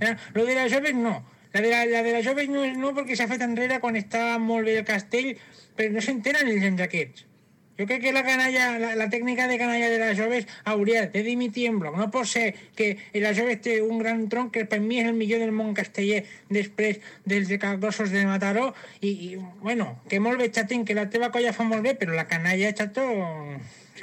Eh, 0.00 0.14
Lo 0.34 0.46
de 0.46 0.54
les 0.54 0.72
joves 0.72 0.94
no. 0.94 1.18
La 1.52 1.60
de 1.60 1.70
la, 1.70 1.84
la 1.86 2.02
de 2.02 2.12
les 2.14 2.24
joves 2.24 2.48
no, 2.48 2.62
no 2.78 2.92
perquè 2.96 3.16
s'ha 3.18 3.26
fet 3.30 3.42
enrere 3.44 3.80
quan 3.82 3.98
estava 3.98 4.38
molt 4.38 4.64
bé 4.68 4.78
el 4.80 4.86
castell, 4.88 5.34
però 5.76 5.90
no 5.92 6.04
s'entenen 6.04 6.48
els 6.48 6.62
gens 6.62 6.80
aquests. 6.86 7.26
Jo 7.80 7.86
crec 7.88 8.02
que 8.04 8.12
la 8.12 8.22
canalla, 8.22 8.78
la, 8.78 8.90
la 8.94 9.06
tècnica 9.08 9.46
de 9.48 9.56
canalla 9.56 9.88
de 9.88 9.98
les 9.98 10.18
joves 10.18 10.44
hauria 10.68 11.06
de 11.08 11.22
dimitir 11.24 11.64
en 11.70 11.78
bloc. 11.80 11.96
No 11.96 12.10
pot 12.12 12.28
ser 12.28 12.52
que 12.76 12.90
la 13.16 13.32
joves 13.32 13.62
té 13.64 13.78
un 13.80 14.02
gran 14.02 14.26
tronc 14.28 14.52
que 14.52 14.66
per 14.68 14.82
mi 14.84 15.00
és 15.00 15.08
el 15.08 15.16
millor 15.16 15.40
del 15.40 15.54
món 15.56 15.72
casteller 15.74 16.26
després 16.52 17.00
dels 17.24 17.48
de 17.48 17.56
Calgrossos 17.62 18.12
de 18.12 18.26
Mataró 18.28 18.74
i, 19.00 19.08
i 19.08 19.30
bueno, 19.64 19.94
que 20.12 20.20
molt 20.20 20.36
bé 20.42 20.50
xatín, 20.52 20.84
que 20.84 20.98
la 20.98 21.08
teva 21.08 21.32
colla 21.32 21.54
fa 21.56 21.64
molt 21.64 21.86
bé, 21.88 21.96
però 21.96 22.12
la 22.12 22.28
canalla, 22.28 22.74
xato, 22.76 23.06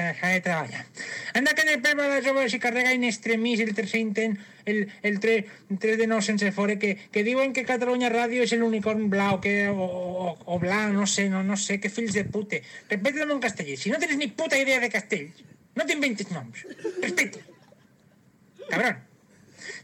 de 0.04 0.42
treballar. 0.42 0.86
Anda 1.34 1.54
que 1.54 1.66
de 1.66 1.78
pepa 1.78 2.08
de 2.08 2.22
joves 2.22 2.56
carrega 2.62 2.94
in 2.94 3.04
extremis 3.04 3.60
el 3.60 3.74
tercer 3.74 4.00
intent, 4.00 4.38
el, 4.66 4.92
el 5.02 5.20
3, 5.20 5.46
3 5.80 5.98
de 5.98 6.08
9 6.08 6.22
sense 6.22 6.52
fora, 6.52 6.78
que, 6.78 6.96
que 7.12 7.24
diuen 7.24 7.54
que 7.54 7.66
Catalunya 7.66 8.12
Ràdio 8.14 8.46
és 8.46 8.54
l'unicorn 8.54 9.10
blau, 9.10 9.42
que, 9.42 9.70
o, 9.70 9.88
o, 9.88 10.38
o 10.46 10.60
blanc, 10.60 10.94
no 10.94 11.08
sé, 11.08 11.30
no, 11.30 11.44
no 11.44 11.58
sé, 11.58 11.80
que 11.80 11.90
fills 11.90 12.14
de 12.14 12.26
pute. 12.26 12.62
Respecta-lo 12.90 13.34
en 13.34 13.44
castellà. 13.44 13.78
Si 13.78 13.90
no 13.94 14.00
tens 14.00 14.18
ni 14.18 14.30
puta 14.30 14.60
idea 14.60 14.80
de 14.84 14.92
castells, 14.94 15.44
no 15.76 15.86
t'inventis 15.86 16.32
noms. 16.34 16.66
Respecta. 17.02 17.44
Cabrón. 18.70 19.04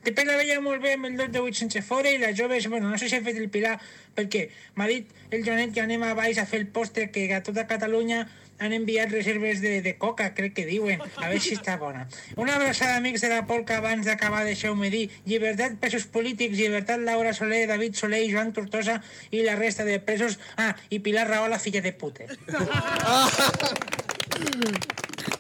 Després 0.04 0.28
la 0.28 0.36
veia 0.36 0.60
molt 0.60 0.84
bé 0.84 0.98
amb 0.98 1.08
el 1.08 1.16
2 1.20 1.32
de 1.32 1.42
8 1.44 1.60
sense 1.64 1.82
fora 1.88 2.12
i 2.12 2.20
les 2.20 2.36
joves, 2.36 2.68
bueno, 2.68 2.90
no 2.92 2.98
sé 3.00 3.08
si 3.08 3.16
he 3.16 3.24
fet 3.24 3.38
el 3.40 3.50
pilar, 3.52 3.78
perquè 4.16 4.50
m'ha 4.76 4.88
dit 4.90 5.12
el 5.32 5.46
Jonet 5.48 5.72
que 5.76 5.84
anem 5.84 6.04
a 6.04 6.14
baix 6.18 6.40
a 6.40 6.46
fer 6.50 6.60
el 6.60 6.68
postre 6.76 7.10
que 7.12 7.30
a 7.32 7.40
tota 7.44 7.64
Catalunya 7.70 8.26
han 8.60 8.74
enviat 8.74 9.12
reserves 9.12 9.62
de, 9.62 9.82
de 9.82 9.96
coca, 9.98 10.34
crec 10.38 10.54
que 10.58 10.66
diuen, 10.68 11.02
a 11.02 11.28
veure 11.28 11.42
si 11.44 11.56
està 11.58 11.78
bona. 11.82 12.06
Una 12.40 12.56
abraçada, 12.56 12.98
amics 12.98 13.22
de 13.26 13.30
la 13.32 13.44
Polca, 13.50 13.78
abans 13.82 14.06
d'acabar, 14.08 14.44
deixeu-me 14.48 14.90
dir, 14.94 15.10
llibertat, 15.30 15.78
presos 15.82 16.06
polítics, 16.08 16.58
llibertat, 16.58 17.02
Laura 17.04 17.34
Soler, 17.34 17.66
David 17.70 17.98
Soler 18.00 18.24
i 18.26 18.32
Joan 18.32 18.54
Tortosa 18.56 19.00
i 19.32 19.44
la 19.46 19.58
resta 19.60 19.86
de 19.88 20.00
presos, 20.00 20.40
ah, 20.58 20.74
i 20.90 21.00
Pilar 21.04 21.28
Rahola, 21.30 21.60
filla 21.60 21.82
de 21.84 21.94
pute. 21.94 22.28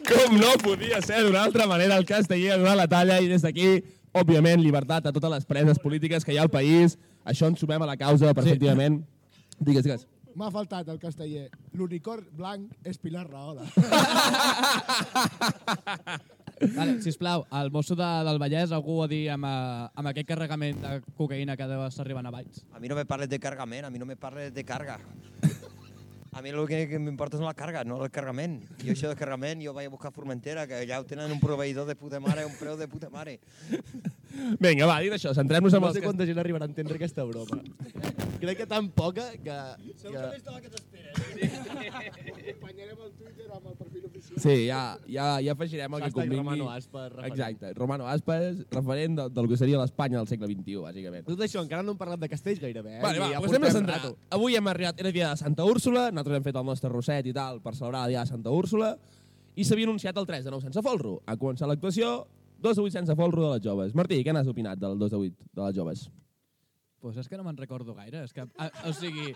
Com 0.03 0.35
no 0.35 0.51
podia 0.61 0.99
ser 1.01 1.23
d'una 1.23 1.43
altra 1.47 1.67
manera 1.69 1.95
el 1.97 2.05
casteller 2.05 2.53
a 2.55 2.59
donar 2.59 2.75
la 2.77 2.89
talla 2.91 3.21
i 3.23 3.29
des 3.31 3.43
d'aquí, 3.45 3.83
òbviament, 4.13 4.61
llibertat 4.61 5.07
a 5.07 5.13
totes 5.15 5.31
les 5.31 5.47
preses 5.49 5.79
polítiques 5.81 6.25
que 6.25 6.35
hi 6.35 6.39
ha 6.39 6.45
al 6.45 6.53
país. 6.53 6.97
Això 7.25 7.47
ens 7.49 7.63
sumem 7.63 7.81
a 7.81 7.89
la 7.89 7.97
causa 7.97 8.33
perfectament. 8.35 9.01
Digues, 9.59 9.85
digues. 9.87 10.12
M'ha 10.35 10.49
faltat 10.53 10.87
el 10.89 10.99
casteller. 11.01 11.49
L'unicorn 11.77 12.25
blanc 12.37 12.71
és 12.89 12.97
Pilar 13.01 13.27
Rahola. 13.29 13.67
Vale, 16.73 17.01
sisplau, 17.03 17.43
al 17.51 17.71
mosso 17.73 17.95
de, 17.97 18.07
del 18.23 18.39
Vallès, 18.39 18.71
algú 18.71 19.01
a 19.03 19.07
dir 19.11 19.25
amb, 19.33 19.45
eh, 19.49 19.89
amb 19.99 20.09
aquest 20.11 20.29
carregament 20.29 20.79
de 20.81 20.93
cocaïna 21.17 21.57
que 21.59 21.67
deu 21.67 21.83
estar 21.85 22.05
arribant 22.05 22.29
a 22.29 22.31
Valls? 22.33 22.63
A 22.71 22.79
mi 22.79 22.87
no 22.87 22.95
me 22.95 23.05
parles 23.09 23.29
de 23.29 23.39
cargament, 23.41 23.85
a 23.85 23.91
mi 23.91 23.99
no 23.99 24.07
me 24.07 24.15
parles 24.15 24.53
de 24.53 24.63
carga. 24.63 24.99
A 26.33 26.41
mi 26.41 26.49
el 26.49 26.63
que, 26.65 26.87
que 26.89 26.97
m'importa 26.97 27.37
és 27.37 27.43
la 27.45 27.53
càrrega, 27.53 27.83
no 27.85 27.99
el 28.01 28.09
carregament. 28.13 28.55
Jo 28.81 28.95
això 28.95 29.11
de 29.11 29.17
carregament, 29.19 29.61
jo 29.61 29.73
vaig 29.75 29.85
a 29.89 29.93
buscar 29.93 30.13
Formentera, 30.15 30.65
que 30.69 30.79
allà 30.81 31.01
ho 31.01 31.05
tenen 31.09 31.31
un 31.31 31.41
proveïdor 31.41 31.85
de 31.85 31.95
puta 31.99 32.21
mare, 32.23 32.47
un 32.47 32.55
preu 32.57 32.79
de 32.79 32.87
puta 32.89 33.11
mare. 33.13 33.39
Vinga, 34.59 34.87
va, 34.89 34.97
dit 35.03 35.13
això, 35.13 35.33
centrem-nos 35.37 35.73
en 35.77 35.81
No 35.83 35.89
els 35.89 35.97
sé 35.97 36.01
que... 36.01 36.07
quanta 36.07 36.25
gent 36.25 36.39
arribarà 36.41 36.65
a 36.65 36.71
entendre 36.71 36.97
aquesta 36.97 37.23
broma. 37.27 37.59
Crec 38.41 38.57
que 38.63 38.67
tan 38.67 38.89
poca 38.91 39.27
que... 39.37 39.57
que... 40.01 40.23
Acompanyarem 41.93 42.97
el 43.05 43.11
Twitter 43.17 43.47
amb 43.53 43.67
el 43.69 43.75
perfil 43.77 44.05
oficial. 44.09 44.39
Sí, 44.41 44.55
ja, 44.67 44.81
ja, 45.07 45.27
ja 45.45 45.53
afegirem 45.53 45.95
el 45.97 46.03
que 46.05 46.11
convingui. 46.15 46.39
Romano 46.41 46.69
Aspa, 46.73 47.05
referent. 47.09 47.31
Exacte, 47.31 47.73
Romano 47.77 48.07
Aspas, 48.09 48.63
referent 48.73 49.17
del, 49.19 49.31
del 49.37 49.49
que 49.51 49.59
seria 49.61 49.79
l'Espanya 49.81 50.19
del 50.19 50.29
segle 50.31 50.49
XXI, 50.49 50.77
bàsicament. 50.83 51.25
Tot 51.29 51.45
això, 51.45 51.63
encara 51.63 51.85
no 51.85 51.95
hem 51.95 52.01
parlat 52.01 52.21
de 52.23 52.29
Castells 52.31 52.61
gairebé, 52.63 52.97
eh? 52.97 53.01
Vale, 53.03 53.21
va, 53.23 53.31
ja 53.31 53.41
doncs 53.41 53.53
anem 53.53 53.67
a 53.67 53.71
portem 53.71 53.79
centrar. 53.79 53.99
rato. 54.01 54.17
Avui 54.39 54.57
hem 54.59 54.69
arribat, 54.73 55.01
era 55.03 55.13
dia 55.15 55.31
de 55.31 55.41
Santa 55.43 55.67
Úrsula, 55.69 56.07
nosaltres 56.11 56.39
hem 56.41 56.47
fet 56.49 56.61
el 56.61 56.69
nostre 56.71 56.91
rosset 56.93 57.29
i 57.29 57.35
tal 57.35 57.61
per 57.63 57.75
celebrar 57.77 58.05
el 58.07 58.15
dia 58.15 58.25
de 58.25 58.33
Santa 58.33 58.53
Úrsula, 58.53 58.95
i 59.55 59.67
s'havia 59.67 59.85
anunciat 59.89 60.17
el 60.17 60.29
3 60.29 60.47
de 60.47 60.55
9 60.55 60.67
sense 60.67 60.81
folro. 60.85 61.19
Ha 61.29 61.37
començat 61.37 61.69
l'actuació, 61.69 62.23
2 62.63 62.77
de 62.79 62.85
8 62.87 62.95
sense 62.97 63.15
folro 63.19 63.45
de 63.49 63.57
les 63.57 63.63
joves. 63.67 63.93
Martí, 63.95 64.21
què 64.23 64.33
n'has 64.33 64.47
opinat 64.49 64.79
del 64.81 64.97
2 64.99 65.11
de 65.11 65.19
8 65.27 65.49
de 65.59 65.65
les 65.67 65.75
joves? 65.77 66.05
Pues 67.03 67.17
és 67.19 67.27
que 67.27 67.35
no 67.35 67.43
me'n 67.43 67.57
recordo 67.59 67.91
gaire. 67.97 68.21
És 68.23 68.31
que, 68.31 68.45
a, 68.47 68.69
o 68.87 68.93
sigui, 68.95 69.33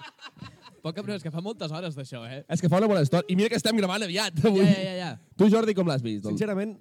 poca 0.81 1.03
però 1.03 1.17
és 1.17 1.23
que 1.25 1.31
fa 1.33 1.41
moltes 1.43 1.71
hores 1.75 1.97
d'això, 1.99 2.21
eh? 2.23 2.45
És 2.47 2.61
que 2.63 2.69
fa 2.71 2.79
una 2.79 2.87
bona 2.87 3.01
estona. 3.03 3.25
I 3.27 3.35
mira 3.35 3.49
que 3.51 3.59
estem 3.59 3.75
gravant 3.75 4.05
aviat, 4.07 4.39
avui. 4.47 4.63
Ja, 4.63 4.71
ja, 4.71 4.85
ja, 4.85 4.93
ja. 5.01 5.09
Tu, 5.35 5.49
Jordi, 5.51 5.75
com 5.75 5.89
l'has 5.91 5.99
vist? 6.05 6.23
Doncs? 6.23 6.37
Sincerament, 6.37 6.77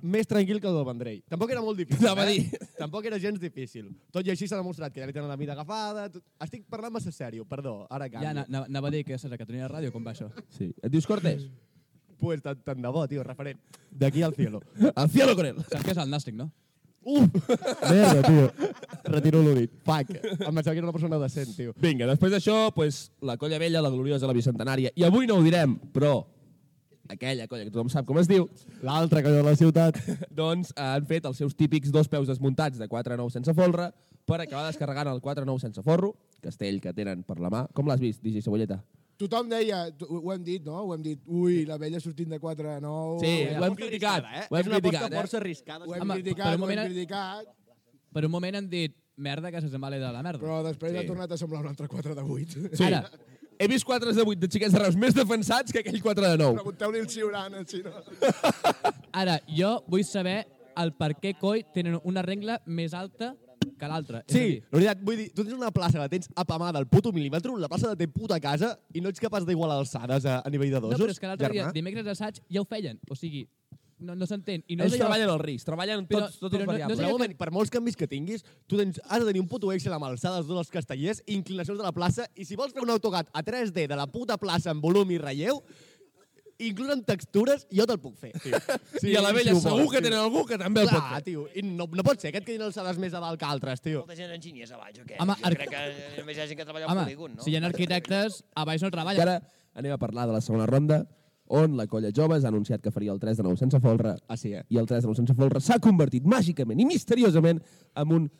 més 0.00 0.28
tranquil 0.30 0.60
que 0.62 0.70
el 0.70 0.78
del 0.78 0.86
Vendrell. 0.88 1.20
Tampoc 1.28 1.52
era 1.52 1.60
molt 1.60 1.76
difícil, 1.82 2.00
Anava 2.06 2.24
a 2.24 2.32
eh? 2.32 2.38
dir. 2.38 2.62
Tampoc 2.78 3.04
era 3.12 3.20
gens 3.20 3.36
difícil. 3.42 3.90
Tot 4.14 4.24
i 4.24 4.32
així 4.32 4.48
s'ha 4.48 4.56
demostrat 4.56 4.94
que 4.96 5.04
ja 5.04 5.10
li 5.10 5.12
tenen 5.16 5.28
la 5.28 5.36
mida 5.36 5.52
agafada. 5.52 6.08
Tot... 6.16 6.24
Estic 6.48 6.64
parlant 6.72 6.96
massa 6.96 7.12
sèrio, 7.12 7.44
perdó, 7.44 7.82
ara 7.90 8.08
Ja, 8.08 8.16
canvio. 8.32 8.46
na- 8.48 8.64
anava 8.70 8.88
a 8.88 8.96
dir 8.96 9.04
que 9.04 9.20
és 9.20 9.24
a 9.28 9.36
Catalunya 9.36 9.68
Ràdio, 9.68 9.92
com 9.92 10.04
va 10.06 10.16
això? 10.16 10.30
Sí. 10.48 10.72
Et 10.80 10.88
dius 10.92 11.04
Cortés? 11.08 11.44
Pues 12.20 12.42
tant, 12.42 12.60
tant 12.64 12.80
de 12.82 12.92
bo, 12.92 13.06
tio, 13.08 13.24
referent. 13.24 13.58
D'aquí 13.90 14.22
al 14.22 14.34
cielo. 14.34 14.62
Al 14.94 15.10
cielo 15.10 15.36
con 15.36 15.46
él. 15.46 15.58
Saps 15.70 15.84
que 15.84 15.92
és 15.92 16.00
el 16.00 16.12
Nàstic, 16.12 16.36
no? 16.36 16.50
Uf! 17.06 17.28
Merda, 17.90 18.22
tio. 18.26 18.46
Retiro 19.04 19.42
l'únic. 19.44 19.76
Fuck. 19.86 20.14
Em 20.16 20.54
pensava 20.56 20.72
que 20.72 20.80
era 20.80 20.88
una 20.88 20.94
persona 20.96 21.20
decent, 21.22 21.52
tio. 21.54 21.74
Vinga, 21.80 22.08
després 22.10 22.32
d'això, 22.34 22.72
pues, 22.74 23.04
la 23.22 23.36
colla 23.38 23.60
vella, 23.62 23.84
la 23.84 23.92
gloriosa, 23.94 24.26
la 24.26 24.34
bicentenària, 24.34 24.90
i 24.96 25.06
avui 25.06 25.28
no 25.30 25.36
ho 25.38 25.44
direm, 25.44 25.76
però 25.94 26.16
aquella 27.08 27.46
colla 27.46 27.62
que 27.62 27.70
tothom 27.70 27.92
sap 27.92 28.08
com 28.08 28.18
es 28.18 28.26
diu, 28.26 28.48
L'altra 28.82 29.22
colla 29.22 29.38
de 29.38 29.46
la 29.46 29.54
ciutat. 29.58 30.00
doncs 30.40 30.72
han 30.74 31.06
fet 31.06 31.28
els 31.30 31.38
seus 31.38 31.54
típics 31.54 31.94
dos 31.94 32.10
peus 32.10 32.26
desmuntats 32.26 32.80
de 32.82 32.90
4 32.90 33.14
a 33.14 33.20
9 33.22 33.38
sense 33.38 33.54
folre 33.54 33.92
per 34.26 34.40
acabar 34.42 34.66
descarregant 34.66 35.12
el 35.12 35.22
4 35.22 35.46
a 35.46 35.48
9 35.48 35.62
sense 35.62 35.86
forro, 35.86 36.16
castell 36.42 36.80
que 36.82 36.94
tenen 36.96 37.22
per 37.22 37.38
la 37.38 37.52
mà. 37.52 37.66
Com 37.72 37.86
l'has 37.86 38.02
vist, 38.02 38.24
DJ 38.24 38.42
Cebolleta? 38.42 38.82
Tothom 39.16 39.48
deia, 39.48 39.86
ho 40.08 40.32
hem 40.34 40.42
dit, 40.44 40.64
no? 40.66 40.82
Ho 40.84 40.92
hem 40.94 41.02
dit, 41.02 41.20
ui, 41.26 41.62
la 41.64 41.78
vella 41.80 42.00
sortint 42.04 42.28
de 42.34 42.38
4 42.38 42.70
a 42.74 42.80
9... 42.84 43.20
Sí, 43.22 43.32
ho, 43.56 43.64
hem 43.64 43.74
criticat, 43.78 44.24
Eh? 44.28 44.42
ho 44.50 44.56
hem 44.56 44.60
és 44.60 44.66
una 44.68 44.80
criticat, 44.80 45.02
aposta 45.02 45.14
eh? 45.14 45.20
força 45.22 45.36
arriscada. 45.40 45.86
ho 45.88 45.94
hem 45.96 46.12
criticat, 46.12 46.58
ho 46.60 46.68
hem 46.68 46.82
criticat, 46.90 47.46
Per 48.12 48.24
un 48.24 48.30
moment 48.32 48.56
han 48.60 48.68
dit 48.68 48.94
merda 49.16 49.50
que 49.52 49.60
se 49.64 49.70
sembla 49.72 49.90
de 49.96 50.00
la 50.04 50.22
merda. 50.22 50.40
però 50.44 50.62
després 50.64 50.92
Sí. 50.92 50.98
ha 50.98 51.06
tornat 51.06 51.32
a 51.32 51.36
semblar 51.40 51.62
un 51.62 51.68
altre 51.68 51.88
4 51.88 52.14
de 52.14 52.22
8. 52.22 52.68
Sí. 52.76 52.84
Ara, 52.84 53.08
He 53.58 53.66
vist 53.68 53.86
4 53.88 54.12
de 54.12 54.20
8 54.22 54.38
de 54.38 54.48
xiquets 54.52 54.72
de 54.74 54.78
Reus 54.78 54.96
més 55.00 55.14
defensats 55.14 55.72
que 55.72 55.78
aquell 55.80 56.02
4 56.02 56.28
de 56.28 56.36
9. 56.36 56.54
Pregunteu-li 56.60 56.98
el 56.98 57.08
Ciurana, 57.08 57.62
si 57.66 57.80
no... 57.82 57.90
ara, 59.12 59.38
jo 59.48 59.82
vull 59.88 60.04
saber 60.04 60.42
el 60.76 60.92
per 60.92 61.14
què 61.16 61.32
coi 61.40 61.62
tenen 61.72 61.96
una 62.04 62.20
regla 62.20 62.58
més 62.66 62.92
alta 62.92 63.30
que 63.78 63.84
a 63.84 64.02
Sí, 64.26 64.38
dir, 64.38 64.62
la 64.70 64.78
veritat, 64.78 65.02
vull 65.04 65.16
dir, 65.16 65.28
tu 65.34 65.44
tens 65.44 65.54
una 65.56 65.70
plaça 65.70 65.92
que 65.92 66.04
la 66.04 66.08
tens 66.08 66.28
apamada 66.34 66.78
al 66.78 66.86
puto 66.88 67.12
mil·límetre, 67.12 67.52
la 67.58 67.68
plaça 67.68 67.88
de 67.92 67.96
té 67.96 68.08
puta 68.08 68.40
casa, 68.40 68.78
i 68.94 69.00
no 69.00 69.08
ets 69.08 69.20
capaç 69.20 69.44
d'igualar 69.46 69.78
alçades 69.78 70.24
a, 70.26 70.40
a 70.44 70.50
nivell 70.50 70.70
de 70.70 70.80
No, 70.80 70.88
dosos, 70.88 71.00
però 71.00 71.10
és 71.10 71.20
que 71.20 71.26
l'altre 71.26 71.50
dia, 71.52 71.70
dimecres 71.72 72.04
d'assaig, 72.04 72.40
ja 72.48 72.60
ho 72.60 72.64
feien. 72.64 72.98
O 73.10 73.14
sigui, 73.14 73.46
no, 73.98 74.14
no 74.14 74.26
s'entén. 74.28 74.62
I 74.68 74.76
no 74.76 74.84
Ells 74.84 74.92
allò- 74.94 75.06
treballen 75.06 75.30
el 75.30 75.38
risc, 75.40 75.64
treballen 75.64 76.06
Però- 76.06 76.26
tots, 76.26 76.38
tots 76.38 76.52
però 76.52 76.60
els 76.60 76.66
no- 76.66 76.66
no 76.66 76.72
variables. 76.72 76.98
és 76.98 77.04
Però 77.04 77.12
moment, 77.12 77.36
per 77.38 77.50
molts 77.50 77.70
canvis 77.70 77.96
que 77.96 78.06
tinguis, 78.06 78.44
tu 78.66 78.76
tens, 78.76 79.00
has 79.08 79.20
de 79.20 79.26
tenir 79.26 79.40
un 79.40 79.48
puto 79.48 79.72
Excel 79.72 79.92
amb 79.96 80.04
alçades 80.04 80.44
de 80.44 80.48
tots 80.52 80.58
els 80.66 80.70
castellers, 80.70 81.22
inclinacions 81.26 81.78
de 81.78 81.84
la 81.84 81.92
plaça, 81.92 82.26
i 82.34 82.44
si 82.44 82.56
vols 82.56 82.72
fer 82.74 82.82
un 82.82 82.90
autogat 82.90 83.28
a 83.32 83.42
3D 83.42 83.86
de 83.88 83.96
la 83.96 84.06
puta 84.06 84.36
plaça 84.36 84.70
en 84.70 84.80
volum 84.80 85.10
i 85.10 85.18
relleu, 85.18 85.62
inclús 86.58 86.90
en 86.94 87.02
textures, 87.04 87.66
jo 87.70 87.84
te'l 87.86 87.98
puc 88.00 88.14
fer, 88.16 88.30
tio. 88.42 88.56
Sí, 89.00 89.10
I 89.12 89.16
a 89.16 89.22
la 89.24 89.32
vella 89.36 89.52
ho 89.52 89.60
segur 89.60 89.82
vols, 89.82 89.92
que 89.92 90.00
tenen 90.04 90.18
algú 90.18 90.44
que 90.48 90.56
també 90.58 90.82
el 90.84 90.88
pot 90.88 91.02
Clar, 91.02 91.18
fer. 91.18 91.24
tio, 91.26 91.46
i 91.54 91.62
no, 91.62 91.84
no 91.92 92.04
pot 92.06 92.20
ser 92.22 92.32
que 92.32 92.40
et 92.40 92.46
quedin 92.48 92.62
alçades 92.64 92.96
més 93.02 93.12
a 93.14 93.20
dalt 93.20 93.38
que 93.40 93.44
altres, 93.48 93.82
tio. 93.84 94.00
Molta 94.06 94.16
gent 94.16 94.32
enginyers 94.32 94.72
a 94.72 94.78
baix, 94.80 94.96
o 95.02 95.04
què? 95.04 95.18
Home, 95.20 95.36
jo 95.40 95.46
arqu- 95.50 95.60
crec 95.60 95.70
que 95.74 96.22
només 96.22 96.36
hi 96.38 96.40
ha 96.40 96.46
gent 96.48 96.58
que 96.62 96.64
treballa 96.64 96.88
al 96.88 97.02
polígon, 97.04 97.36
no? 97.36 97.42
si 97.44 97.52
hi 97.52 97.56
ha 97.60 97.64
arquitectes, 97.68 98.40
a 98.54 98.64
baix 98.64 98.82
no 98.82 98.88
I 98.88 98.96
treballen. 98.96 99.20
ara 99.28 99.36
anem 99.76 99.92
a 99.92 99.98
parlar 100.00 100.26
de 100.26 100.32
la 100.38 100.40
segona 100.40 100.66
ronda, 100.66 101.02
on 101.48 101.76
la 101.78 101.86
colla 101.86 102.10
joves 102.10 102.42
ha 102.44 102.48
anunciat 102.50 102.80
que 102.82 102.90
faria 102.90 103.12
el 103.12 103.20
3 103.22 103.36
de 103.38 103.42
9 103.46 103.56
sense 103.60 103.78
folre, 103.78 104.16
Ah, 104.26 104.36
sí, 104.36 104.54
eh? 104.56 104.64
i 104.68 104.78
el 104.80 104.86
3 104.88 105.04
de 105.04 105.06
9 105.06 105.14
sense 105.20 105.34
folre 105.38 105.60
s'ha 105.60 105.76
convertit 105.78 106.24
màgicament 106.26 106.80
i 106.80 106.86
misteriosament 106.88 107.60
en 107.94 108.12
un 108.16 108.30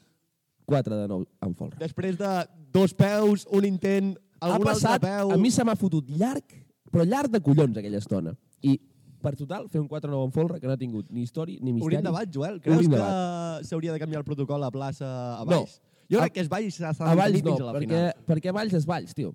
4 0.66 0.96
de 0.96 1.06
9 1.12 1.26
amb 1.46 1.54
folre. 1.60 1.76
Després 1.78 2.16
de 2.18 2.30
dos 2.74 2.94
peus, 2.98 3.44
un 3.54 3.64
intent, 3.68 4.16
Ha 4.40 4.48
algun 4.50 4.66
passat, 4.72 4.96
altre 4.98 5.12
peu... 5.20 5.30
a 5.32 5.36
mi 5.38 5.52
se 5.54 5.62
m'ha 5.64 5.76
fotut 5.78 6.08
llarg, 6.10 6.56
però 6.92 7.04
llarg 7.04 7.30
de 7.32 7.40
collons 7.40 7.76
aquella 7.80 7.98
estona. 7.98 8.34
I 8.62 8.76
per 9.22 9.34
total, 9.34 9.66
fer 9.72 9.80
un 9.80 9.88
4 9.88 10.10
9 10.10 10.28
amb 10.28 10.34
folre 10.34 10.60
que 10.60 10.66
no 10.68 10.74
ha 10.76 10.78
tingut 10.78 11.08
ni 11.10 11.22
història 11.26 11.58
ni 11.60 11.72
misteri. 11.72 11.96
Obrim 11.96 12.04
debat, 12.06 12.30
Joel. 12.32 12.60
Creus 12.62 12.76
Obrim 12.78 12.92
que 12.94 13.66
s'hauria 13.66 13.92
de 13.96 13.98
canviar 14.02 14.20
el 14.20 14.24
protocol 14.28 14.62
a 14.62 14.70
plaça 14.70 15.08
a 15.40 15.44
No. 15.44 15.50
Valls? 15.50 15.80
Jo 16.10 16.20
A- 16.20 16.26
crec 16.28 16.34
que 16.34 16.40
és 16.44 16.48
Valls 16.48 16.74
s'ha 16.78 16.92
A 16.94 17.14
Valls 17.18 17.42
no, 17.42 17.56
a 17.56 17.64
la 17.72 17.72
perquè, 17.74 17.88
final. 17.88 18.12
perquè 18.28 18.52
Valls 18.54 18.74
és 18.78 18.86
Valls, 18.86 19.14
tio. 19.14 19.32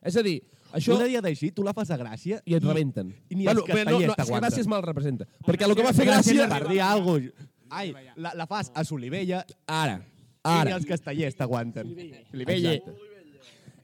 És 0.00 0.16
a 0.16 0.22
dir, 0.22 0.38
això... 0.72 0.94
Una 0.96 1.04
dia 1.10 1.20
d'així, 1.20 1.50
tu 1.52 1.62
la 1.66 1.74
fas 1.74 1.90
a 1.90 1.98
Gràcia 1.98 2.40
I 2.46 2.54
et 2.54 2.64
rebenten. 2.64 3.10
i 3.28 3.34
ni 3.34 3.46
els 3.46 3.60
però 3.66 3.84
no, 3.84 3.98
no, 3.98 4.14
és 4.14 4.14
que. 4.14 4.38
Gràcia 4.40 4.60
es 4.62 4.66
mal 4.70 4.82
representa. 4.86 5.26
Perquè 5.44 5.66
el 5.68 5.74
que 5.76 5.82
va 5.84 5.92
fer 5.92 6.06
Gràcia... 6.06 6.48
Per 6.48 6.68
dir 6.70 6.80
alguna 6.80 7.20
cosa. 7.26 7.50
Ai, 7.68 7.92
la, 8.16 8.32
la 8.38 8.46
fas 8.46 8.70
a 8.72 8.84
Solivella 8.84 9.44
Ara, 9.66 9.96
i 9.98 10.48
ni 10.48 10.60
ara. 10.60 10.76
els 10.76 10.86
castellers 10.86 11.34
t'aguanten. 11.34 11.88
Solivella. 12.30 12.76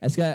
És 0.00 0.14
que 0.16 0.28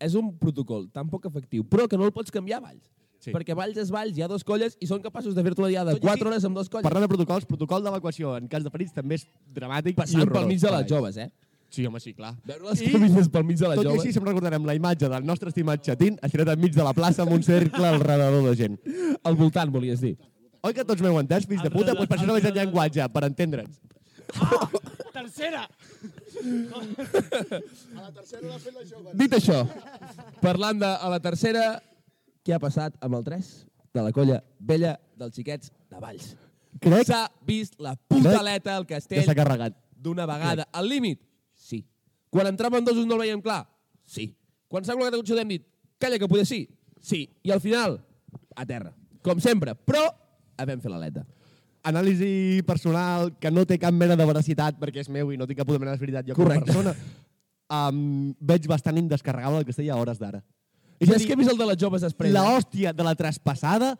és 0.00 0.14
un 0.18 0.32
protocol 0.38 0.88
tan 0.92 1.08
poc 1.12 1.26
efectiu, 1.30 1.62
però 1.68 1.86
que 1.88 1.96
no 2.00 2.04
el 2.08 2.12
pots 2.12 2.30
canviar 2.32 2.58
a 2.58 2.66
Valls. 2.70 2.88
Sí. 3.20 3.30
Perquè 3.34 3.52
Valls 3.54 3.76
és 3.76 3.90
Valls, 3.92 4.16
hi 4.16 4.22
ha 4.24 4.28
dos 4.32 4.42
colles 4.42 4.78
i 4.80 4.86
són 4.88 5.02
capaços 5.04 5.34
de 5.36 5.42
fer-te 5.44 5.60
una 5.60 5.68
diada 5.68 5.92
de 5.92 5.98
Tot 6.00 6.04
i 6.04 6.08
així, 6.08 6.18
4 6.22 6.30
hores 6.30 6.44
amb 6.48 6.56
dos 6.56 6.70
colles. 6.72 6.84
Parlant 6.88 7.04
de 7.04 7.08
protocols, 7.12 7.44
protocol 7.44 7.84
d'evacuació 7.84 8.36
en 8.38 8.48
cas 8.48 8.64
de 8.64 8.70
ferits 8.72 8.94
també 8.96 9.18
és 9.20 9.26
dramàtic 9.54 9.94
Passant 9.98 10.22
i 10.22 10.24
pel 10.24 10.30
horrorós. 10.30 10.48
mig 10.48 10.60
de 10.62 10.70
les 10.72 10.86
joves, 10.88 11.16
eh? 11.18 11.30
Sí, 11.70 11.84
home, 11.86 12.00
sí, 12.00 12.14
clar. 12.14 12.32
Veure 12.44 12.64
les 12.70 12.80
I- 12.82 12.88
camines 12.90 13.28
pel 13.28 13.44
mig 13.44 13.58
de 13.60 13.68
les 13.68 13.76
Tot 13.76 13.84
i 13.84 13.88
joves. 13.90 14.00
així, 14.00 14.12
sempre 14.16 14.32
recordarem 14.32 14.64
la 14.64 14.74
imatge 14.74 15.06
del 15.08 15.24
nostre 15.26 15.50
estimat 15.52 15.84
xatín 15.84 16.16
estirat 16.22 16.48
enmig 16.56 16.72
de 16.74 16.82
la 16.82 16.94
plaça 16.94 17.22
amb 17.22 17.32
un 17.36 17.42
cercle 17.42 17.86
al 17.86 18.00
redador 18.00 18.42
de 18.48 18.56
gent. 18.56 18.80
Al 19.22 19.36
voltant, 19.36 19.70
volies 19.70 20.00
dir. 20.00 20.16
Oi 20.62 20.72
que 20.74 20.84
tots 20.84 21.00
m'heu 21.00 21.20
entès, 21.20 21.46
fills 21.46 21.62
de 21.62 21.70
puta? 21.70 21.92
Doncs 21.94 22.08
per 22.08 22.16
això 22.18 22.26
no 22.26 22.34
veig 22.34 22.44
el 22.46 22.54
llenguatge, 22.54 23.06
per 23.12 23.22
entendre'ns. 23.28 23.78
Tercera! 25.16 25.64
A 26.40 28.00
la 28.00 28.10
tercera 28.14 28.46
l'ha 28.48 28.58
fet 28.62 28.74
la 28.76 28.84
jove. 28.88 29.14
Dit 29.18 29.34
això, 29.36 29.58
parlant 30.40 30.78
de 30.80 30.88
a 30.90 31.10
la 31.12 31.18
tercera, 31.22 31.64
què 32.46 32.54
ha 32.56 32.60
passat 32.62 32.96
amb 33.04 33.18
el 33.18 33.24
3 33.26 33.50
de 33.96 34.04
la 34.06 34.12
colla 34.16 34.38
vella 34.60 34.94
dels 35.18 35.34
xiquets 35.36 35.72
de 35.90 36.00
Valls? 36.00 36.30
Crec 36.80 37.08
S'ha 37.10 37.24
vist 37.44 37.74
la 37.82 37.96
puta 37.98 38.28
Crec 38.30 38.38
aleta 38.40 38.76
al 38.78 38.86
que 38.86 38.94
castell 38.94 39.24
s'ha 39.26 39.34
carregat. 39.34 39.74
d'una 40.00 40.24
vegada. 40.26 40.64
Al 40.72 40.86
límit? 40.88 41.20
Sí. 41.52 41.82
Quan 42.30 42.46
entraven 42.46 42.84
dos 42.86 42.96
no 43.04 43.18
el 43.18 43.26
veiem 43.26 43.42
clar? 43.42 43.66
Sí. 44.06 44.30
Quan 44.70 44.86
s'ha 44.86 44.94
col·locat 44.94 45.18
a 45.18 45.20
cotxe 45.20 45.36
hem 45.42 45.50
dit, 45.56 45.66
calla 45.98 46.18
que 46.18 46.28
poder 46.30 46.46
sí? 46.46 46.62
Sí. 47.02 47.26
I 47.42 47.50
al 47.50 47.60
final, 47.60 47.98
a 48.56 48.64
terra. 48.64 48.94
Com 49.26 49.40
sempre. 49.42 49.74
Però 49.74 50.06
havem 50.56 50.80
fet 50.80 50.92
l'aleta. 50.92 51.26
Anàlisi 51.86 52.62
personal 52.68 53.30
que 53.40 53.50
no 53.50 53.64
té 53.64 53.78
cap 53.80 53.94
mena 53.96 54.16
de 54.16 54.26
veracitat 54.28 54.76
perquè 54.80 55.00
és 55.04 55.08
meu 55.08 55.32
i 55.32 55.38
no 55.40 55.46
tinc 55.48 55.62
cap 55.62 55.70
mena 55.72 55.94
de 55.94 56.02
veritat 56.02 56.26
jo 56.28 56.34
com 56.36 56.44
a 56.44 56.48
Correcte. 56.50 56.72
persona. 56.72 56.94
Um, 57.70 58.32
veig 58.40 58.66
bastant 58.68 58.98
indescarregable 58.98 59.62
el 59.62 59.68
castell 59.68 59.90
a 59.90 59.96
hores 60.00 60.18
d'ara. 60.18 60.42
I 61.00 61.08
és 61.08 61.24
que 61.24 61.32
he 61.32 61.38
vist 61.38 61.50
el 61.50 61.56
de 61.56 61.66
les 61.70 61.78
joves 61.80 62.02
després. 62.04 62.32
La 62.34 62.42
eh? 62.44 62.56
hòstia 62.58 62.92
de 62.92 63.04
la 63.06 63.14
traspassada 63.16 63.94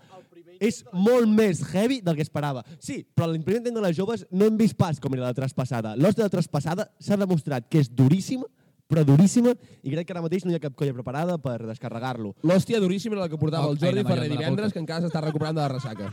és 0.61 0.83
molt 0.93 1.29
més 1.33 1.63
heavy 1.73 2.01
del 2.05 2.19
que 2.19 2.25
esperava. 2.27 2.63
Sí, 2.79 3.01
però 3.17 3.33
intent 3.33 3.73
de 3.73 3.81
les 3.81 3.97
joves 3.97 4.27
no 4.31 4.51
hem 4.51 4.59
vist 4.61 4.77
pas 4.77 5.01
com 5.01 5.17
era 5.17 5.31
la 5.31 5.37
traspassada. 5.37 5.95
L'hòstia 5.97 6.27
de 6.27 6.29
la 6.29 6.35
traspassada 6.37 6.91
s'ha 7.01 7.17
demostrat 7.17 7.71
que 7.73 7.81
és 7.81 7.89
duríssima, 7.89 8.45
però 8.91 9.07
duríssima, 9.07 9.55
i 9.81 9.95
crec 9.95 10.09
que 10.09 10.13
ara 10.13 10.21
mateix 10.21 10.45
no 10.45 10.53
hi 10.53 10.59
ha 10.59 10.63
cap 10.67 10.77
colla 10.77 10.93
preparada 10.93 11.39
per 11.41 11.57
descarregar-lo. 11.63 12.35
L'hòstia 12.45 12.83
duríssima 12.83 13.17
era 13.17 13.25
la 13.25 13.33
que 13.33 13.41
portava 13.41 13.71
Oh, 13.71 13.73
el 13.73 13.81
Jordi 13.81 14.03
la 14.03 14.09
Ferrer 14.11 14.29
la 14.29 14.37
divendres, 14.37 14.75
que 14.75 14.83
encara 14.83 15.07
s'està 15.07 15.25
recuperant 15.25 15.57
de 15.57 15.65
la 15.65 15.73
ressaca. 15.73 16.13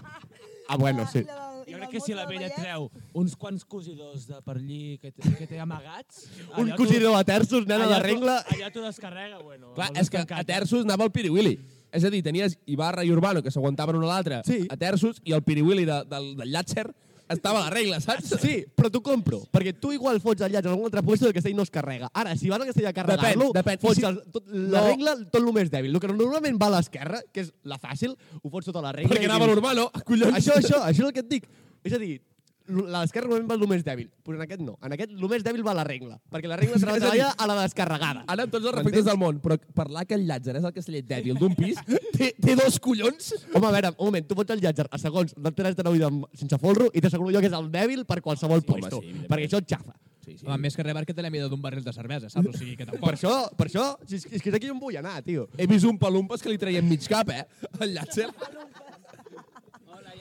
Ah, 0.70 0.78
bueno, 0.78 1.08
sí. 1.12 1.26
Jo 1.68 1.78
crec 1.78 1.90
que 1.92 2.02
si 2.04 2.16
la 2.16 2.26
vella 2.30 2.50
treu 2.56 2.90
uns 3.14 3.36
quants 3.36 3.66
cosidors 3.68 4.28
de 4.30 4.42
per 4.46 4.56
allí 4.58 4.98
que 5.02 5.12
té, 5.12 5.34
que 5.38 5.48
té 5.50 5.60
amagats... 5.60 6.28
Un 6.56 6.70
allà 6.70 6.78
cosidor 6.80 7.18
de 7.18 7.24
terços, 7.28 7.66
nena 7.68 7.86
allà 7.86 7.98
de 7.98 8.06
rengla... 8.08 8.38
Allà 8.56 8.70
t'ho 8.72 8.86
descarrega, 8.86 9.42
bueno. 9.44 9.74
Clar, 9.76 9.90
és 10.00 10.10
que 10.10 10.24
a 10.24 10.44
terços 10.48 10.86
anava 10.88 11.08
el 11.08 11.12
Piriwili. 11.12 11.58
És 11.92 12.04
a 12.04 12.12
dir, 12.12 12.22
tenies 12.24 12.58
Ibarra 12.68 13.04
i 13.08 13.12
Urbano 13.12 13.42
que 13.44 13.52
s'aguantaven 13.52 13.96
un 14.00 14.04
a 14.08 14.14
l'altre 14.14 14.42
Sí. 14.48 14.66
a 14.70 14.78
terços 14.80 15.22
i 15.24 15.36
el 15.36 15.44
Piriwili 15.44 15.86
de, 15.88 16.02
del, 16.10 16.34
del 16.40 16.52
Llàtzer 16.56 16.88
estava 17.30 17.60
la 17.66 17.70
regla, 17.70 18.00
saps? 18.00 18.36
Sí, 18.42 18.66
però 18.76 18.90
t'ho 18.92 19.02
compro, 19.04 19.42
perquè 19.52 19.74
tu 19.80 19.92
igual 19.92 20.22
fots 20.24 20.42
el 20.46 20.52
llaç 20.54 20.66
en 20.66 20.72
algun 20.72 20.86
altre 20.88 21.04
puesto 21.04 21.26
i 21.26 21.30
el 21.30 21.34
castell 21.36 21.56
no 21.56 21.64
es 21.64 21.72
carrega. 21.74 22.10
Ara, 22.14 22.36
si 22.38 22.50
vas 22.50 22.60
al 22.62 22.68
castell 22.68 22.88
a 22.88 22.94
carregar-lo, 22.94 23.52
fots 23.82 23.96
si- 24.00 24.06
el, 24.06 24.22
tot, 24.32 24.48
la 24.48 24.82
No. 24.82 24.88
regla 24.88 25.16
tot 25.26 25.42
el 25.42 25.52
més 25.54 25.70
dèbil. 25.72 25.94
El 25.94 26.00
que 26.00 26.08
normalment 26.14 26.58
va 26.62 26.68
a 26.68 26.76
l'esquerra, 26.78 27.22
que 27.34 27.42
és 27.42 27.52
la 27.64 27.78
fàcil, 27.78 28.16
ho 28.42 28.50
fots 28.50 28.66
tota 28.72 28.82
la 28.82 28.92
regla. 28.92 29.10
Perquè 29.14 29.26
anava 29.26 29.46
dius, 29.46 29.56
normal, 29.56 29.76
no? 29.76 29.92
Collons. 30.06 30.38
Això, 30.38 30.54
això, 30.56 30.82
això 30.84 31.04
és 31.04 31.08
el 31.10 31.14
que 31.14 31.20
et 31.26 31.30
dic. 31.30 31.50
És 31.84 31.94
a 31.94 31.98
dir, 32.00 32.22
l'esquerra 32.68 33.28
normalment 33.30 33.50
va 33.50 33.58
el 33.58 33.72
més 33.72 33.84
dèbil, 33.86 34.10
però 34.26 34.38
en 34.38 34.44
aquest 34.46 34.64
no. 34.64 34.78
En 34.84 34.96
aquest 34.96 35.14
el 35.16 35.30
més 35.32 35.46
dèbil 35.46 35.64
va 35.66 35.76
la 35.78 35.86
regla, 35.88 36.18
perquè 36.34 36.52
la 36.52 36.58
regla 36.60 36.78
És 36.80 36.84
a 36.84 36.88
treballa 36.88 37.14
dir, 37.14 37.28
a 37.32 37.48
la 37.50 37.58
descarregada. 37.62 38.24
Ara, 38.28 38.48
amb 38.48 38.54
tots 38.54 38.66
els 38.66 38.76
respectes 38.78 39.06
del 39.08 39.20
món, 39.22 39.40
però 39.44 39.58
parlar 39.78 40.06
que 40.08 40.18
el 40.18 40.26
Llàtzer 40.28 40.58
és 40.60 40.68
el 40.68 40.76
castellet 40.76 41.08
dèbil 41.08 41.40
d'un 41.40 41.56
pis, 41.58 41.80
té, 42.18 42.34
té 42.36 42.58
dos 42.60 42.80
collons. 42.84 43.32
Home, 43.54 43.70
a 43.70 43.76
veure, 43.78 43.94
un 43.98 44.12
moment, 44.12 44.28
tu 44.28 44.38
fots 44.38 44.56
el 44.56 44.64
llàtzer 44.64 44.88
a 44.92 45.00
segons 45.02 45.34
del 45.38 45.56
3 45.56 45.78
de 45.78 45.88
9 45.88 46.00
i 46.00 46.04
de, 46.04 46.12
sense 46.44 46.60
folro 46.62 46.92
i 46.94 47.04
t'asseguro 47.04 47.34
jo 47.34 47.44
que 47.44 47.50
és 47.52 47.58
el 47.58 47.72
dèbil 47.74 48.04
per 48.10 48.22
qualsevol 48.26 48.62
Sí, 48.62 48.70
home, 48.70 48.82
puesto, 48.82 49.02
sí, 49.04 49.26
perquè 49.30 49.48
això 49.50 49.62
et 49.64 49.72
xafa. 49.72 49.96
Sí, 50.28 50.34
sí. 50.36 50.46
Home, 50.46 50.58
més 50.66 50.76
que 50.76 50.84
res 50.84 50.96
perquè 50.98 51.14
té 51.16 51.24
la 51.24 51.32
mida 51.32 51.48
d'un 51.48 51.62
barril 51.64 51.86
de 51.86 51.94
cervesa, 51.96 52.28
saps? 52.28 52.50
O 52.52 52.58
sigui 52.58 52.76
que 52.76 52.84
tampoc... 52.84 53.06
Per 53.06 53.14
això, 53.16 53.36
per 53.56 53.70
això, 53.70 53.86
si 54.04 54.18
és, 54.20 54.26
és 54.28 54.44
que 54.44 54.52
és 54.52 54.58
aquí 54.60 54.68
on 54.74 54.82
vull 54.82 54.98
anar, 55.00 55.22
tio. 55.24 55.46
He 55.56 55.70
vist 55.72 55.88
un 55.88 55.96
palumpes 56.02 56.44
que 56.44 56.52
li 56.52 56.60
traiem 56.60 56.84
mig 56.84 57.08
cap, 57.08 57.32
eh? 57.32 57.46
El 57.80 57.96
Llàtzer. 57.96 58.28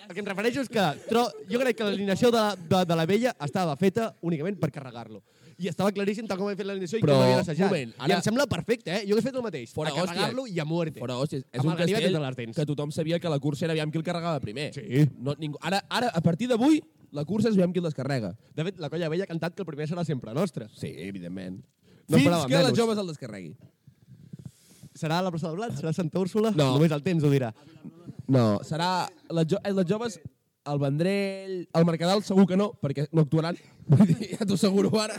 El 0.08 0.14
que 0.14 0.20
em 0.22 0.26
refereixo 0.28 0.60
és 0.62 0.68
que 0.70 0.82
tro, 1.08 1.24
jo 1.50 1.58
crec 1.62 1.76
que 1.78 1.84
l'alineació 1.88 2.30
de, 2.30 2.42
de, 2.70 2.84
de 2.86 2.96
la 2.98 3.06
vella 3.10 3.32
estava 3.42 3.74
feta 3.80 4.12
únicament 4.22 4.58
per 4.60 4.70
carregar-lo. 4.70 5.22
I 5.58 5.70
estava 5.70 5.88
claríssim 5.90 6.26
tal 6.28 6.36
com 6.38 6.50
he 6.52 6.56
fet 6.58 6.66
l'alineació 6.68 6.98
i 6.98 7.02
Però, 7.02 7.14
com 7.16 7.22
l'havia 7.24 7.40
assajat. 7.40 7.70
moment, 7.70 7.94
I 7.96 8.02
ara- 8.04 8.18
em 8.18 8.24
sembla 8.26 8.44
perfecte, 8.46 8.92
eh? 8.92 9.06
Jo 9.08 9.14
hagués 9.16 9.24
fet 9.24 9.38
el 9.40 9.42
mateix. 9.46 9.70
Fora 9.72 9.90
a 9.90 9.94
carregar-lo 9.96 10.44
i 10.46 10.58
a 10.60 10.66
muerte. 10.68 11.00
Fora, 11.00 11.16
hòsties, 11.16 11.46
és 11.50 11.64
un 11.64 11.74
castell 11.74 12.12
les 12.12 12.54
que 12.54 12.66
tothom 12.68 12.92
sabia 12.92 13.18
que 13.18 13.28
la 13.32 13.38
cursa 13.40 13.64
era 13.64 13.72
aviam 13.72 13.90
qui 13.90 13.96
el 13.98 14.04
carregava 14.04 14.38
primer. 14.40 14.68
Sí. 14.74 15.06
No, 15.18 15.34
ningú, 15.40 15.56
ara, 15.62 15.80
ara, 15.88 16.10
a 16.12 16.20
partir 16.20 16.46
d'avui, 16.50 16.82
la 17.10 17.24
cursa 17.24 17.48
és 17.48 17.56
aviam 17.56 17.72
qui 17.72 17.80
el 17.80 17.88
descarrega. 17.88 18.34
De 18.54 18.64
fet, 18.68 18.78
la 18.78 18.90
colla 18.92 19.08
vella 19.08 19.24
ha 19.24 19.30
cantat 19.32 19.54
que 19.56 19.62
el 19.64 19.66
primer 19.66 19.88
serà 19.88 20.04
sempre 20.04 20.34
nostre. 20.36 20.68
Sí, 20.76 20.92
evidentment. 21.08 21.62
No 22.06 22.18
Fins 22.20 22.28
que 22.46 22.54
la 22.54 22.68
menys. 22.68 22.78
joves 22.78 22.98
el 22.98 23.06
descarregui. 23.08 23.56
Serà 24.96 25.22
la 25.22 25.30
plaça 25.32 25.48
del 25.48 25.56
Blat? 25.56 25.72
Serà 25.76 25.92
Santa 25.92 26.20
Úrsula? 26.20 26.52
No. 26.56 26.74
Només 26.76 26.92
el 26.92 27.02
temps 27.02 27.24
ho 27.24 27.30
dirà. 27.32 27.50
No, 28.32 28.58
serà... 28.66 29.06
Les, 29.30 29.46
jo, 29.50 29.60
eh, 29.62 29.72
les 29.74 29.86
joves, 29.88 30.18
el 30.66 30.78
Vendrell, 30.82 31.56
el 31.72 31.88
Mercadal 31.88 32.24
segur 32.26 32.46
que 32.50 32.58
no, 32.58 32.72
perquè 32.82 33.06
no 33.12 33.26
actuaran. 33.26 33.58
Vull 33.90 34.06
dir, 34.12 34.32
ja 34.34 34.46
t'ho 34.46 34.58
asseguro 34.58 34.92
ara. 35.02 35.18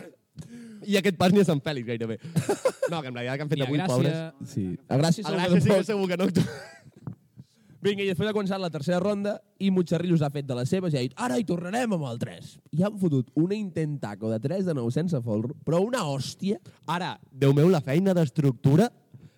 I 0.88 1.00
aquest 1.00 1.18
pas 1.20 1.34
ni 1.34 1.42
a 1.42 1.48
Sant 1.48 1.64
Fèlix, 1.64 1.88
gairebé. 1.88 2.20
No, 2.88 3.02
que 3.04 3.10
en 3.10 3.18
realitat 3.18 3.36
que 3.36 3.44
han 3.44 3.50
fet 3.52 3.60
a 3.60 3.66
avui, 3.66 3.80
Gràcia... 3.82 3.96
pobres. 3.98 4.52
Sí. 4.54 4.62
A 4.88 4.96
Gràcia, 4.96 5.24
A 5.28 5.32
Gràcia 5.34 5.58
sí 5.60 5.74
que 5.74 5.84
segur 5.84 6.06
que 6.08 6.16
no. 6.22 6.28
Vinga, 7.84 8.02
i 8.02 8.08
després 8.08 8.30
ha 8.30 8.34
començat 8.34 8.62
la 8.64 8.70
tercera 8.74 9.02
ronda 9.04 9.34
i 9.60 9.68
Mutxarrillos 9.76 10.24
ha 10.26 10.30
fet 10.34 10.48
de 10.48 10.56
les 10.58 10.72
seves 10.72 10.96
i 10.96 10.98
ha 10.98 11.04
dit 11.04 11.18
ara 11.20 11.36
hi 11.38 11.44
tornarem 11.48 11.98
amb 11.98 12.08
el 12.10 12.22
3. 12.22 12.54
I 12.80 12.86
han 12.88 12.96
fotut 13.02 13.30
una 13.38 13.58
intentaco 13.58 14.32
de 14.32 14.40
3 14.40 14.66
de 14.70 14.78
9 14.80 14.96
sense 14.96 15.20
folro, 15.26 15.52
però 15.68 15.84
una 15.84 16.06
hòstia. 16.08 16.62
Ara, 16.88 17.18
Déu 17.28 17.52
meu, 17.58 17.68
la 17.70 17.84
feina 17.84 18.16
d'estructura 18.18 18.88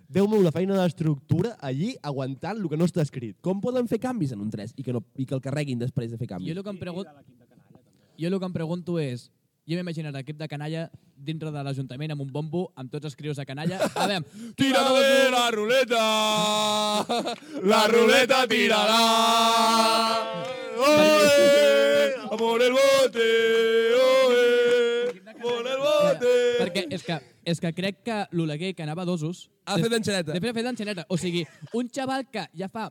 Déu 0.10 0.26
meu, 0.26 0.42
la 0.42 0.50
feina 0.50 0.74
d'estructura 0.74 1.52
allí 1.62 1.92
aguantant 2.02 2.58
el 2.58 2.66
que 2.70 2.78
no 2.78 2.88
està 2.90 3.04
escrit. 3.06 3.36
Com 3.46 3.60
poden 3.62 3.86
fer 3.88 4.00
canvis 4.02 4.32
en 4.34 4.42
un 4.42 4.50
3 4.50 4.74
i 4.76 4.84
que, 4.86 4.94
no, 4.96 5.04
i 5.22 5.26
que 5.30 5.36
el 5.38 5.42
carreguin 5.44 5.78
després 5.78 6.10
de 6.10 6.18
fer 6.18 6.26
Jo 6.26 6.34
canvis? 6.34 6.56
el 6.58 6.64
que 6.64 6.74
em 6.74 6.80
pregunto... 6.82 7.12
Jo 8.20 8.28
el 8.28 8.40
que 8.40 8.50
em 8.50 8.56
pregunto 8.56 8.98
és... 9.00 9.30
Jo 9.70 9.78
m'imagino 9.78 10.10
l'equip 10.10 10.40
de 10.40 10.48
canalla 10.50 10.88
dintre 11.14 11.52
de 11.54 11.62
l'Ajuntament 11.62 12.10
amb 12.16 12.24
un 12.24 12.32
bombo, 12.34 12.72
amb 12.74 12.90
tots 12.90 13.06
els 13.06 13.16
crios 13.16 13.38
de 13.38 13.46
canalla. 13.46 13.78
A 13.86 14.08
veure, 14.10 14.26
Tírame 14.58 15.30
la 15.30 15.44
ruleta, 15.54 16.02
la 17.70 17.84
ruleta 17.92 18.48
tirará. 18.50 19.04
Oe, 20.80 22.38
por 22.40 22.62
el 22.66 22.74
bote, 22.74 23.30
oe, 24.00 24.44
por 25.50 25.68
el 25.74 25.82
bote. 25.84 26.34
perquè 26.62 26.86
és 26.96 27.04
que, 27.04 27.20
és 27.54 27.60
que 27.60 27.74
crec 27.74 28.02
que 28.06 28.22
l'Oleguer, 28.32 28.74
que 28.76 28.84
anava 28.86 29.04
a 29.04 29.10
dosos... 29.10 29.50
Ha 29.66 29.78
fet 29.78 29.92
d'enxaneta. 29.92 30.34
De 30.34 30.40
fet, 30.42 30.50
ha 30.50 30.58
fet 30.62 30.66
d'enxaneta. 30.66 31.06
O 31.10 31.18
sigui, 31.18 31.46
un 31.78 31.90
xaval 31.94 32.26
que 32.32 32.48
ja 32.58 32.70
fa 32.72 32.88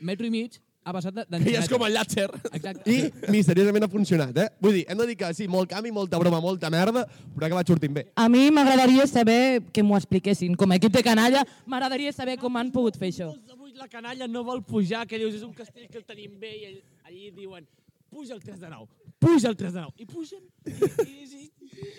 metro 0.00 0.26
i 0.26 0.30
mig 0.34 0.58
ha 0.84 0.92
passat 0.92 1.14
de- 1.14 1.22
Que 1.24 1.30
ja 1.30 1.38
d'enxaneta. 1.38 1.62
és 1.62 1.70
com 1.70 1.84
el 1.86 1.94
Llàtzer. 1.94 2.26
Exacte. 2.52 2.90
I 2.90 3.30
misteriosament 3.30 3.84
ha 3.86 3.88
funcionat, 3.88 4.36
eh? 4.36 4.48
Vull 4.60 4.74
dir, 4.80 4.84
hem 4.90 4.98
de 4.98 5.06
dir 5.12 5.16
que 5.16 5.32
sí, 5.38 5.46
molt 5.48 5.70
canvi, 5.70 5.92
molta 5.94 6.18
broma, 6.18 6.40
molta 6.42 6.68
merda, 6.74 7.06
però 7.36 7.44
ha 7.46 7.50
acabat 7.52 7.70
sortint 7.70 7.94
bé. 7.94 8.06
A 8.16 8.28
mi 8.28 8.50
m'agradaria 8.50 9.06
saber 9.06 9.62
que 9.72 9.82
m'ho 9.86 9.96
expliquessin. 9.96 10.56
Com 10.58 10.72
a 10.72 10.76
equip 10.80 10.92
de 10.92 11.02
canalla, 11.06 11.44
m'agradaria 11.66 12.12
saber 12.12 12.36
com 12.38 12.56
han 12.58 12.72
pogut 12.74 12.98
fer 12.98 13.08
això. 13.12 13.30
Avui 13.52 13.72
la 13.78 13.86
canalla 13.88 14.26
no 14.28 14.42
vol 14.44 14.60
pujar, 14.66 15.06
que 15.06 15.18
dius 15.22 15.34
és 15.38 15.42
un 15.46 15.54
castell 15.54 15.86
que 15.88 15.98
el 15.98 16.04
tenim 16.04 16.34
bé 16.40 16.50
i 16.58 16.64
ell- 16.66 16.82
allí 17.06 17.30
diuen 17.30 17.64
puja 18.12 18.34
el 18.36 18.42
3 18.44 18.60
de 18.60 18.68
9, 18.68 18.88
puja 19.18 19.48
el 19.48 19.56
3 19.56 19.72
de 19.72 19.80
9. 19.80 19.94
I 19.96 20.06
pugen. 20.06 20.42
I, 20.66 20.70
i, 20.70 21.46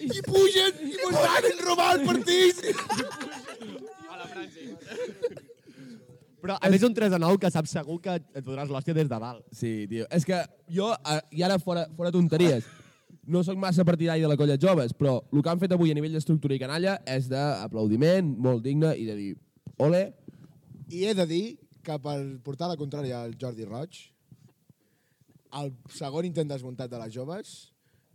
i, 0.05 0.11
I 0.19 0.21
pugen 0.27 0.83
i 0.85 0.93
mos 1.01 1.17
van 1.17 1.47
robar 1.65 1.87
el 1.95 2.05
partit. 2.05 2.61
a 4.11 4.19
la 4.19 4.29
França. 4.29 4.69
Però 6.43 6.57
a 6.59 6.69
més 6.69 6.83
un 6.83 6.93
3 6.93 7.09
de 7.15 7.19
9 7.23 7.39
que 7.39 7.51
saps 7.55 7.73
segur 7.79 7.97
que 8.03 8.17
et 8.19 8.43
fotràs 8.43 8.69
l'hòstia 8.69 8.93
des 8.93 9.09
de 9.09 9.19
dalt. 9.25 9.43
Sí, 9.55 9.73
tio. 9.89 10.05
És 10.11 10.27
que 10.27 10.43
jo, 10.77 10.91
eh, 10.93 11.19
i 11.39 11.43
ara 11.47 11.57
fora, 11.57 11.87
fora 11.97 12.11
tonteries, 12.11 12.67
no 13.25 13.41
sóc 13.47 13.57
massa 13.57 13.85
partidari 13.87 14.21
de 14.21 14.29
la 14.29 14.37
colla 14.37 14.59
joves, 14.59 14.91
però 14.93 15.21
el 15.31 15.41
que 15.41 15.49
han 15.49 15.61
fet 15.61 15.71
avui 15.71 15.93
a 15.93 15.97
nivell 15.97 16.13
d'estructura 16.13 16.57
i 16.57 16.61
canalla 16.61 16.97
és 17.07 17.29
d'aplaudiment, 17.31 18.33
molt 18.43 18.61
digne, 18.65 18.91
i 18.99 19.07
de 19.07 19.15
dir, 19.15 19.31
ole, 19.81 20.09
I 20.91 21.07
he 21.07 21.13
de 21.15 21.25
dir 21.25 21.45
que 21.83 21.95
per 22.03 22.19
portar 22.43 22.67
la 22.69 22.77
contrària 22.77 23.23
al 23.23 23.37
Jordi 23.39 23.65
Roig, 23.65 23.95
el 25.59 25.73
segon 25.93 26.25
intent 26.25 26.49
desmuntat 26.49 26.89
de 26.91 26.99
les 27.01 27.13
joves, 27.13 27.51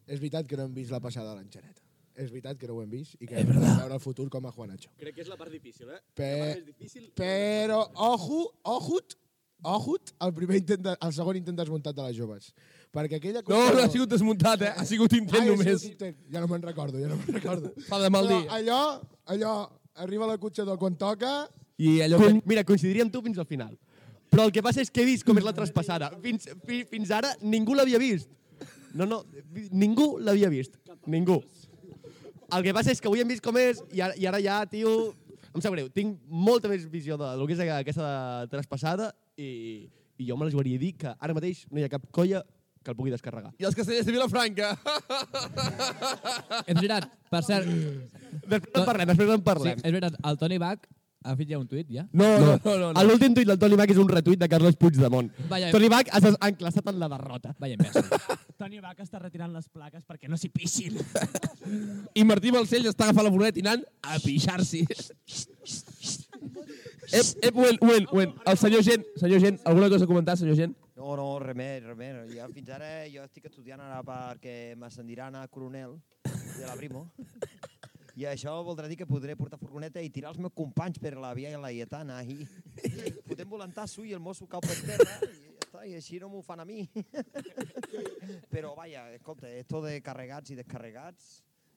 és 0.08 0.18
veritat 0.18 0.46
que 0.48 0.56
no 0.56 0.64
hem 0.68 0.74
vist 0.74 0.90
la 0.94 1.00
passada 1.04 1.34
de 1.34 1.40
l'enxaneta. 1.42 1.82
És 2.18 2.32
veritat 2.32 2.58
que 2.58 2.66
no 2.66 2.74
ho 2.74 2.82
hem 2.82 2.90
vist 2.90 3.14
i 3.22 3.28
que 3.30 3.36
hem 3.38 3.46
de 3.52 3.60
veure 3.62 3.94
el 3.94 4.00
futur 4.02 4.26
com 4.32 4.46
a 4.48 4.50
Juanacho. 4.50 4.90
Crec 4.98 5.14
que 5.14 5.22
és 5.22 5.28
la 5.30 5.36
part 5.38 5.52
difícil, 5.54 5.86
eh? 5.94 6.00
Pe- 6.18 6.62
difícil. 6.66 7.04
Però, 7.14 7.84
ojo, 7.94 8.40
ojut, 8.66 9.14
ojut, 9.62 10.10
el, 10.26 10.32
primer 10.34 10.58
intent 10.58 10.82
de, 10.82 10.96
el 11.06 11.12
segon 11.14 11.38
intent 11.38 11.60
desmuntat 11.60 11.94
de 11.94 12.08
les 12.08 12.16
joves. 12.18 12.50
Perquè 12.90 13.20
aquella... 13.20 13.44
no, 13.46 13.60
no 13.76 13.84
ha 13.84 13.90
sigut 13.92 14.10
desmuntat, 14.10 14.64
eh? 14.66 14.72
Ha 14.74 14.86
sigut 14.88 15.14
intent 15.14 15.44
Ai, 15.44 15.48
ha 15.52 15.52
només. 15.54 15.78
sigut 15.84 15.92
intent. 15.94 16.18
Ja 16.32 16.42
no 16.42 16.50
me'n 16.50 16.66
recordo, 16.66 16.98
ja 16.98 17.12
no 17.12 17.20
me'n 17.20 17.38
recordo. 17.38 17.70
Fa 17.90 18.00
de 18.02 18.10
mal 18.10 18.26
Però 18.26 18.40
dir. 18.42 18.50
allò, 18.58 18.80
allò, 19.36 19.54
arriba 20.02 20.26
la 20.26 20.38
cotxador 20.42 20.78
quan 20.80 20.96
toca, 20.98 21.36
I 21.78 22.00
allò 22.02 22.18
Con, 22.18 22.40
que... 22.40 22.48
mira, 22.50 22.64
coincidiria 22.66 23.04
amb 23.06 23.12
tu 23.14 23.20
fins 23.22 23.38
al 23.38 23.46
final. 23.46 23.76
Però 24.28 24.44
el 24.48 24.52
que 24.52 24.62
passa 24.64 24.82
és 24.84 24.90
que 24.92 25.02
he 25.02 25.08
vist 25.08 25.24
com 25.26 25.38
és 25.40 25.46
la 25.46 25.54
traspassada. 25.56 26.10
Fins, 26.24 26.48
fi, 26.66 26.82
fins 26.88 27.10
ara 27.14 27.32
ningú 27.42 27.76
l'havia 27.78 28.00
vist. 28.02 28.28
No, 28.96 29.06
no, 29.06 29.22
ningú 29.72 30.16
l'havia 30.24 30.50
vist. 30.52 30.76
Ningú. 31.06 31.38
El 32.48 32.64
que 32.64 32.72
passa 32.76 32.92
és 32.94 33.00
que 33.00 33.08
avui 33.10 33.20
hem 33.20 33.28
vist 33.28 33.44
com 33.44 33.56
és 33.60 33.80
i 33.92 34.00
ara, 34.04 34.16
i 34.16 34.28
ara 34.28 34.40
ja, 34.44 34.60
tio... 34.68 34.92
Em 35.48 35.62
sap 35.64 35.72
greu, 35.72 35.88
tinc 35.90 36.18
molta 36.28 36.68
més 36.70 36.84
visió 36.92 37.16
de 37.18 37.28
lo 37.40 37.46
que 37.48 37.56
és 37.56 37.60
aquesta 37.64 38.44
traspassada 38.52 39.08
i, 39.40 39.88
i 40.20 40.26
jo 40.28 40.36
me 40.36 40.44
la 40.46 40.52
jugaria 40.52 40.76
a 40.76 40.82
dir 40.82 40.92
que 41.00 41.08
ara 41.16 41.34
mateix 41.34 41.64
no 41.72 41.80
hi 41.80 41.86
ha 41.86 41.90
cap 41.90 42.04
colla 42.14 42.42
que 42.84 42.92
el 42.92 42.96
pugui 42.98 43.10
descarregar. 43.10 43.50
I 43.58 43.66
els 43.66 43.74
castellers 43.74 44.06
de 44.06 44.12
Vilafranca. 44.14 44.68
És 46.68 46.76
veritat, 46.76 47.08
per 47.32 47.40
cert... 47.48 47.66
Després 48.48 48.78
en 48.78 48.86
parlem, 48.86 49.10
després 49.10 49.32
en 49.34 49.40
Sí, 49.40 49.46
parlem. 49.48 49.80
és 49.82 49.88
veritat, 49.96 50.20
el 50.30 50.38
Toni 50.40 50.60
Bach 50.62 50.86
ha 51.24 51.34
fet 51.36 51.48
ja 51.50 51.58
un 51.58 51.66
tuit, 51.68 51.88
ja? 51.90 52.04
No, 52.12 52.28
no, 52.38 52.52
no, 52.64 52.74
no. 52.78 52.92
no. 52.92 53.02
L'últim 53.04 53.34
tuit 53.34 53.48
del 53.48 53.58
Toni 53.58 53.76
Bach 53.78 53.90
és 53.90 53.98
un 53.98 54.08
retuit 54.08 54.38
de 54.40 54.48
Carlos 54.48 54.76
Puigdemont. 54.78 55.30
Vaya- 55.50 55.70
Toni 55.74 55.88
Bach 55.90 56.10
has 56.14 56.24
enclassat 56.30 56.86
en 56.92 56.98
la 57.00 57.08
derrota. 57.10 57.54
Vaya 57.58 57.74
imbècil. 57.78 58.06
Toni 58.60 58.80
Bach 58.84 58.98
està 59.02 59.18
retirant 59.22 59.52
les 59.54 59.68
plaques 59.68 60.04
perquè 60.06 60.30
no 60.30 60.38
s'hi 60.38 60.48
pixin. 60.54 60.98
I 62.18 62.24
Martí 62.28 62.52
Balcells 62.54 62.90
està 62.92 63.08
agafant 63.08 63.26
la 63.28 63.32
furgoneta 63.34 63.58
i 63.60 63.66
anant 63.66 63.84
a 64.06 64.18
pixar-s'hi. 64.22 64.84
ep, 67.12 67.26
ep, 67.42 67.54
un 67.54 67.62
moment, 67.62 67.78
un 67.80 67.88
moment, 67.88 68.06
un 68.06 68.12
moment. 68.12 68.34
El 68.46 68.58
senyor 68.58 68.84
Gent, 68.86 69.04
senyor 69.18 69.40
Gent, 69.42 69.60
alguna 69.64 69.88
cosa 69.90 70.04
a 70.04 70.10
comentar, 70.10 70.36
senyor 70.38 70.56
Gent? 70.56 70.76
No, 70.98 71.14
no, 71.16 71.28
res 71.42 71.54
més, 71.56 71.82
res 71.86 71.96
més. 71.98 72.24
Ja, 72.34 72.48
fins 72.54 72.70
ara 72.74 72.88
jo 73.10 73.22
estic 73.26 73.46
estudiant 73.50 73.80
ara 73.80 74.00
perquè 74.06 74.74
m'ascendiran 74.78 75.36
a 75.38 75.46
coronel 75.48 75.96
de 76.24 76.66
la 76.66 76.74
Primo. 76.78 77.08
I 78.18 78.24
això 78.26 78.56
voldrà 78.66 78.88
dir 78.90 78.96
que 78.98 79.06
podré 79.06 79.36
portar 79.38 79.60
furgoneta 79.60 80.02
i 80.02 80.10
tirar 80.10 80.32
els 80.32 80.40
meus 80.42 80.54
companys 80.56 80.98
per 80.98 81.12
la 81.14 81.30
via 81.38 81.52
laietana 81.62 82.16
i 82.26 82.40
fotem 83.28 83.46
volantasso 83.46 84.02
i 84.02 84.14
el 84.16 84.22
mosso 84.22 84.48
cau 84.50 84.64
per 84.64 84.74
terra 84.80 85.20
i 85.22 85.36
ja 85.44 85.52
està, 85.68 85.84
i 85.86 85.94
així 85.94 86.18
no 86.18 86.32
m'ho 86.32 86.42
fan 86.42 86.64
a 86.64 86.66
mi. 86.66 86.82
Però, 88.52 88.74
vaja, 88.74 89.06
escolta, 89.14 89.46
esto 89.54 89.84
de 89.84 90.00
carregats 90.02 90.50
i 90.50 90.58
descarregats, 90.58 91.30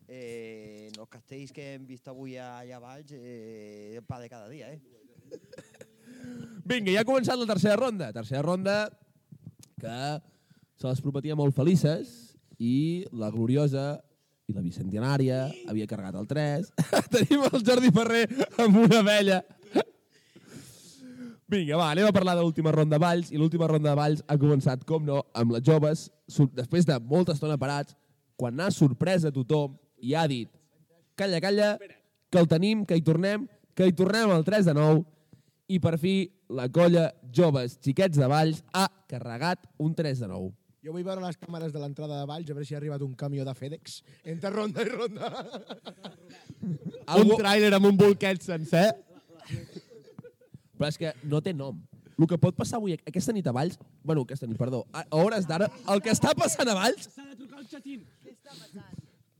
eh, 0.08 0.89
en 0.89 0.97
els 0.97 1.13
castells 1.13 1.54
que 1.54 1.75
hem 1.75 1.86
vist 1.86 2.10
avui 2.10 2.39
allà 2.41 2.82
baix, 2.82 3.13
eh, 3.13 4.01
pa 4.08 4.17
de 4.23 4.34
cada 4.34 4.49
dia, 4.49 4.73
eh? 4.73 4.82
Vinga, 6.65 6.89
ja 6.89 7.06
ha 7.06 7.08
començat 7.08 7.38
la 7.38 7.49
tercera 7.54 7.77
ronda. 7.77 8.10
Tercera 8.17 8.41
ronda 8.45 8.77
que 9.77 9.97
se 10.73 10.88
les 10.89 11.01
prometia 11.06 11.38
molt 11.38 11.54
felices 11.54 12.32
i 12.58 13.06
la 13.13 13.30
gloriosa 13.30 14.01
i 14.52 14.56
la 14.58 14.64
bicentenària 14.64 15.46
havia 15.72 15.88
carregat 15.88 16.20
el 16.20 16.28
3. 16.28 16.70
Tenim 17.16 17.48
el 17.48 17.66
Jordi 17.66 17.92
Ferrer 17.96 18.26
amb 18.60 18.78
una 18.84 19.02
vella. 19.08 19.42
Vinga, 21.52 21.76
va, 21.76 21.90
anem 21.92 22.08
a 22.08 22.16
parlar 22.16 22.38
de 22.38 22.44
l'última 22.46 22.72
ronda 22.72 22.96
de 22.96 23.04
balls, 23.04 23.32
i 23.32 23.40
l'última 23.40 23.68
ronda 23.68 23.92
de 23.92 24.00
balls 24.00 24.22
ha 24.28 24.38
començat, 24.40 24.86
com 24.88 25.04
no, 25.04 25.20
amb 25.36 25.52
les 25.58 25.64
joves, 25.68 26.06
després 26.56 26.88
de 26.88 26.96
molta 27.04 27.36
estona 27.36 27.58
parats, 27.60 27.96
quan 28.40 28.60
ha 28.64 28.70
sorprès 28.72 29.26
a 29.28 29.34
tothom 29.36 29.76
i 30.00 30.16
ha 30.16 30.24
dit 30.32 30.48
calla, 31.20 31.42
calla, 31.44 31.74
que 32.32 32.40
el 32.40 32.48
tenim, 32.48 32.86
que 32.88 32.96
hi 32.96 33.04
tornem, 33.04 33.44
que 33.76 33.90
hi 33.90 33.96
tornem 33.98 34.32
al 34.32 34.48
3 34.48 34.72
de 34.72 34.78
9, 34.78 35.04
i 35.76 35.80
per 35.84 35.98
fi 36.00 36.16
la 36.52 36.70
colla 36.72 37.10
Joves 37.36 37.78
Xiquets 37.84 38.20
de 38.20 38.28
Valls 38.32 38.64
ha 38.74 38.88
carregat 39.12 39.68
un 39.80 39.94
3 39.96 40.24
de 40.24 40.32
9. 40.32 40.50
Jo 40.82 40.94
vull 40.96 41.04
veure 41.06 41.22
les 41.22 41.38
càmeres 41.38 41.72
de 41.74 41.78
l'entrada 41.82 42.20
de 42.22 42.26
Valls, 42.30 42.50
a 42.50 42.54
veure 42.58 42.65
si 42.65 42.74
ha 42.74 42.80
arribat 42.80 43.04
un 43.06 43.13
camió 43.13 43.44
de 43.46 43.54
FedEx 43.54 44.00
entre 44.34 44.50
ronda 44.50 44.82
i 44.82 44.89
ronda. 44.89 45.30
Un 47.22 47.32
tràiler 47.38 47.72
amb 47.76 47.88
un 47.89 47.98
bolquet 47.98 48.41
sencer. 48.46 48.88
Però 50.78 50.88
és 50.89 50.98
que 51.02 51.12
no 51.28 51.41
té 51.44 51.54
nom. 51.54 51.78
El 52.22 52.28
que 52.30 52.38
pot 52.38 52.54
passar 52.58 52.78
avui, 52.78 52.94
aquesta 53.10 53.34
nit 53.34 53.48
a 53.50 53.54
Valls, 53.56 53.78
bueno, 54.06 54.22
aquesta 54.28 54.46
nit, 54.50 54.58
perdó, 54.60 54.84
a 54.94 55.02
a 55.10 55.17
hores 55.22 55.48
d'ara, 55.50 55.67
el 55.89 56.02
que 56.06 56.13
està 56.13 56.34
passant 56.38 56.70
a 56.70 56.76
Valls 56.78 57.08
S'ha 57.10 57.26
de 57.26 57.36
trucar 57.39 57.58
al 57.62 57.67
xatín. 57.70 58.04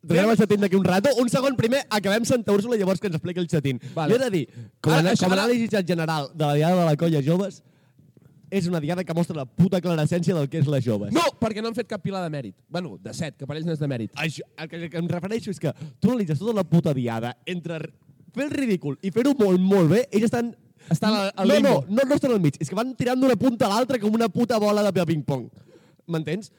Traiem 0.02 0.32
el 0.34 0.38
xatín 0.40 0.64
d'aquí 0.66 0.76
un 0.80 0.86
rato. 0.86 1.10
Un 1.22 1.30
segon 1.30 1.56
primer, 1.58 1.84
acabem 1.94 2.26
Santa 2.26 2.54
Úrsula 2.58 2.76
i 2.76 2.82
llavors 2.82 3.00
que 3.02 3.08
ens 3.12 3.18
expliqui 3.20 3.40
el 3.44 3.50
xatín. 3.52 3.78
Vale. 3.94 4.14
Jo 4.16 4.18
he 4.18 4.24
de 4.26 4.32
dir, 4.34 4.46
com, 4.82 4.94
Ara, 4.98 5.14
a, 5.14 5.18
com 5.18 5.30
a 5.30 5.36
ara- 5.38 5.44
anàlisi 5.46 5.70
general 5.86 6.32
de 6.34 6.46
la 6.46 6.56
diada 6.58 6.80
de 6.82 6.88
la 6.90 6.98
colla 6.98 7.22
joves, 7.22 7.62
és 8.52 8.68
una 8.68 8.82
diada 8.84 9.04
que 9.08 9.14
mostra 9.16 9.36
la 9.38 9.46
puta 9.48 9.80
clara 9.82 10.04
essència 10.04 10.36
del 10.36 10.50
que 10.52 10.60
és 10.60 10.68
les 10.68 10.84
joves. 10.86 11.14
No, 11.16 11.24
perquè 11.40 11.64
no 11.64 11.72
han 11.72 11.78
fet 11.78 11.88
cap 11.90 12.04
pilar 12.04 12.22
de 12.26 12.30
mèrit. 12.34 12.56
Bueno, 12.68 12.98
de 13.02 13.14
set, 13.16 13.38
que 13.40 13.48
per 13.48 13.56
ells 13.58 13.66
no 13.66 13.72
és 13.74 13.80
de 13.80 13.88
mèrit. 13.88 14.12
Això, 14.20 14.44
el 14.60 14.68
que, 14.70 14.76
el 14.84 14.90
que 14.92 15.00
em 15.00 15.08
refereixo 15.10 15.54
és 15.56 15.60
que 15.64 15.72
tu 16.00 16.12
analitzes 16.12 16.40
tota 16.42 16.54
la 16.60 16.66
puta 16.68 16.94
diada 16.94 17.38
entre 17.46 17.80
fer 18.36 18.46
el 18.50 18.52
ridícul 18.52 18.98
i 19.02 19.12
fer-ho 19.12 19.34
molt, 19.40 19.60
molt 19.64 19.90
bé, 19.96 20.04
ells 20.12 20.28
estan... 20.30 20.52
Estan 20.92 21.14
al- 21.14 21.32
al 21.38 21.48
no, 21.48 21.60
no, 21.62 21.74
no, 21.88 22.04
no 22.10 22.16
estan 22.18 22.32
al 22.36 22.40
mig, 22.44 22.56
és 22.60 22.68
que 22.68 22.76
van 22.76 22.92
tirant 22.98 23.20
d'una 23.22 23.36
punta 23.40 23.68
a 23.68 23.70
l'altra 23.72 24.00
com 24.02 24.14
una 24.18 24.28
puta 24.34 24.58
bola 24.60 24.84
de 24.92 25.06
ping-pong. 25.06 25.48
M'entens? 26.12 26.50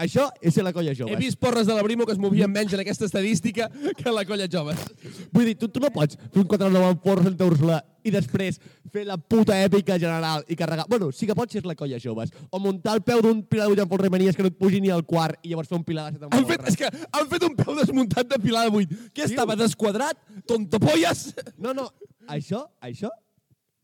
Això 0.00 0.30
és 0.40 0.54
ser 0.56 0.64
la 0.64 0.72
colla 0.72 0.94
joves. 0.96 1.12
He 1.12 1.20
vist 1.20 1.36
porres 1.40 1.66
de 1.68 1.74
la 1.76 1.82
Brimo 1.84 2.06
que 2.08 2.14
es 2.16 2.20
movien 2.20 2.50
menys 2.50 2.72
en 2.72 2.80
aquesta 2.80 3.04
estadística 3.04 3.68
que 3.98 4.12
la 4.14 4.24
colla 4.24 4.46
Joves. 4.50 4.80
Vull 5.34 5.50
dir, 5.50 5.56
tu, 5.60 5.68
tu 5.68 5.82
no 5.82 5.90
pots 5.92 6.16
fer 6.16 6.40
un 6.40 6.48
4 6.48 6.70
9 6.72 6.88
amb 6.94 7.02
Fort 7.04 7.26
Santa 7.26 7.48
Úrsula 7.50 7.76
i 8.00 8.12
després 8.14 8.56
fer 8.90 9.04
la 9.04 9.18
puta 9.20 9.58
èpica 9.60 9.98
general 10.00 10.46
i 10.48 10.56
carregar... 10.56 10.86
Bueno, 10.88 11.10
sí 11.12 11.28
que 11.28 11.36
pots 11.36 11.52
ser 11.52 11.66
la 11.68 11.76
colla 11.76 12.00
joves. 12.00 12.32
O 12.48 12.62
muntar 12.64 12.96
el 12.96 13.04
peu 13.04 13.20
d'un 13.26 13.44
pilar 13.44 13.68
de 13.68 13.76
8 13.76 13.84
amb 13.84 13.92
Fort 13.92 14.06
Remenies 14.06 14.38
que 14.38 14.46
no 14.46 14.52
et 14.54 14.56
pugi 14.56 14.80
ni 14.80 14.88
al 14.94 15.04
quart 15.04 15.36
i 15.44 15.52
llavors 15.52 15.68
fer 15.68 15.76
un 15.76 15.84
pilar 15.84 16.08
de 16.08 16.16
7 16.16 16.30
amb 16.30 16.38
Han 16.38 16.48
fet, 16.48 16.66
és 16.72 16.80
que 16.80 16.88
han 16.88 17.30
fet 17.36 17.48
un 17.50 17.56
peu 17.60 17.76
desmuntat 17.76 18.32
de 18.32 18.40
pilar 18.40 18.66
de 18.70 18.84
8. 18.86 19.00
Què 19.12 19.28
estava, 19.28 19.58
desquadrat? 19.60 20.16
Tontopolles? 20.48 21.26
No, 21.60 21.76
no, 21.76 21.90
això, 22.26 22.64
això 22.80 23.12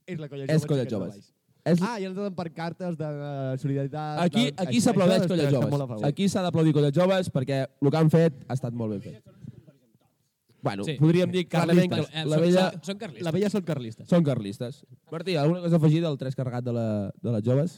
és 0.07 0.17
la 0.17 0.31
colla 0.33 0.47
És 0.49 0.63
joves. 0.63 0.71
colla 0.71 0.87
Xiquets 0.87 0.95
de 0.95 0.97
joves. 0.97 1.36
És... 1.67 1.81
Ah, 1.83 1.97
i 1.99 2.05
ens 2.07 2.15
donen 2.15 2.35
per 2.37 2.47
cartes 2.55 2.95
de 2.99 3.07
eh, 3.11 3.57
solidaritat... 3.59 4.21
Aquí, 4.23 4.45
de- 4.51 4.67
aquí 4.67 4.81
s'aplaudeix 4.85 5.27
colla 5.27 5.49
joves. 5.51 6.05
Aquí 6.07 6.29
s'ha 6.31 6.45
d'aplaudir 6.47 6.75
colla 6.77 6.93
joves 6.95 7.31
perquè 7.35 7.65
el 7.67 7.91
que 7.91 7.99
han 8.01 8.13
fet 8.13 8.45
ha 8.47 8.55
estat 8.55 8.77
molt 8.77 8.95
ben 8.97 9.03
fet. 9.03 9.33
Bueno, 10.67 10.83
Sí. 10.87 10.97
podríem 10.99 11.31
dir 11.31 11.45
clarament 11.49 11.93
que 11.93 12.01
Eh, 12.13 12.25
la 12.27 12.39
vella... 12.43 12.71
Són, 12.73 12.83
són 12.93 12.99
carlistes. 12.99 13.25
La 13.27 13.33
vella 13.35 13.51
són 13.51 13.63
carlistes. 13.67 14.09
Són 14.11 14.25
carlistes. 14.27 14.81
Martí, 15.13 15.37
alguna 15.39 15.61
cosa 15.63 15.77
a 15.77 15.79
afegir 15.79 16.01
del 16.03 16.17
3 16.19 16.35
carregat 16.39 16.65
de, 16.67 16.73
la, 16.75 16.87
de 17.23 17.35
les 17.37 17.45
joves? 17.47 17.77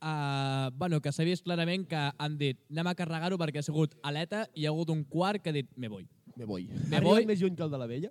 Uh, 0.00 0.70
bueno, 0.80 1.00
que 1.04 1.12
s'ha 1.12 1.24
vist 1.28 1.44
clarament 1.44 1.84
que 1.88 2.00
han 2.16 2.36
dit 2.40 2.56
anem 2.72 2.88
a 2.88 2.94
carregar-ho 2.96 3.36
perquè 3.40 3.60
ha 3.60 3.64
sigut 3.66 3.92
aleta 4.02 4.46
i 4.54 4.62
hi 4.62 4.66
ha 4.68 4.70
hagut 4.72 4.88
un 4.92 5.02
quart 5.04 5.42
que 5.44 5.52
ha 5.52 5.56
dit 5.56 5.68
me 5.76 5.88
voy. 5.92 6.06
Me 6.36 6.46
voy. 6.48 6.68
Me 6.88 7.00
voy. 7.04 7.26
més 7.28 7.40
lluny 7.40 7.56
que 7.56 7.64
el 7.66 7.72
de 7.72 7.80
la 7.80 7.88
vella? 7.90 8.08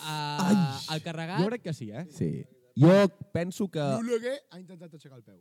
Uh, 0.00 0.94
el 0.94 1.02
carregat... 1.04 1.38
Jo 1.42 1.46
crec 1.52 1.62
que 1.68 1.74
sí, 1.74 1.90
eh? 1.94 2.06
Sí. 2.10 2.30
Jo 2.78 3.08
penso 3.32 3.68
que... 3.68 3.80
L'Uleguer 4.00 4.36
ha 4.50 4.58
intentat 4.60 4.92
aixecar 4.94 5.16
el 5.18 5.24
peu. 5.24 5.38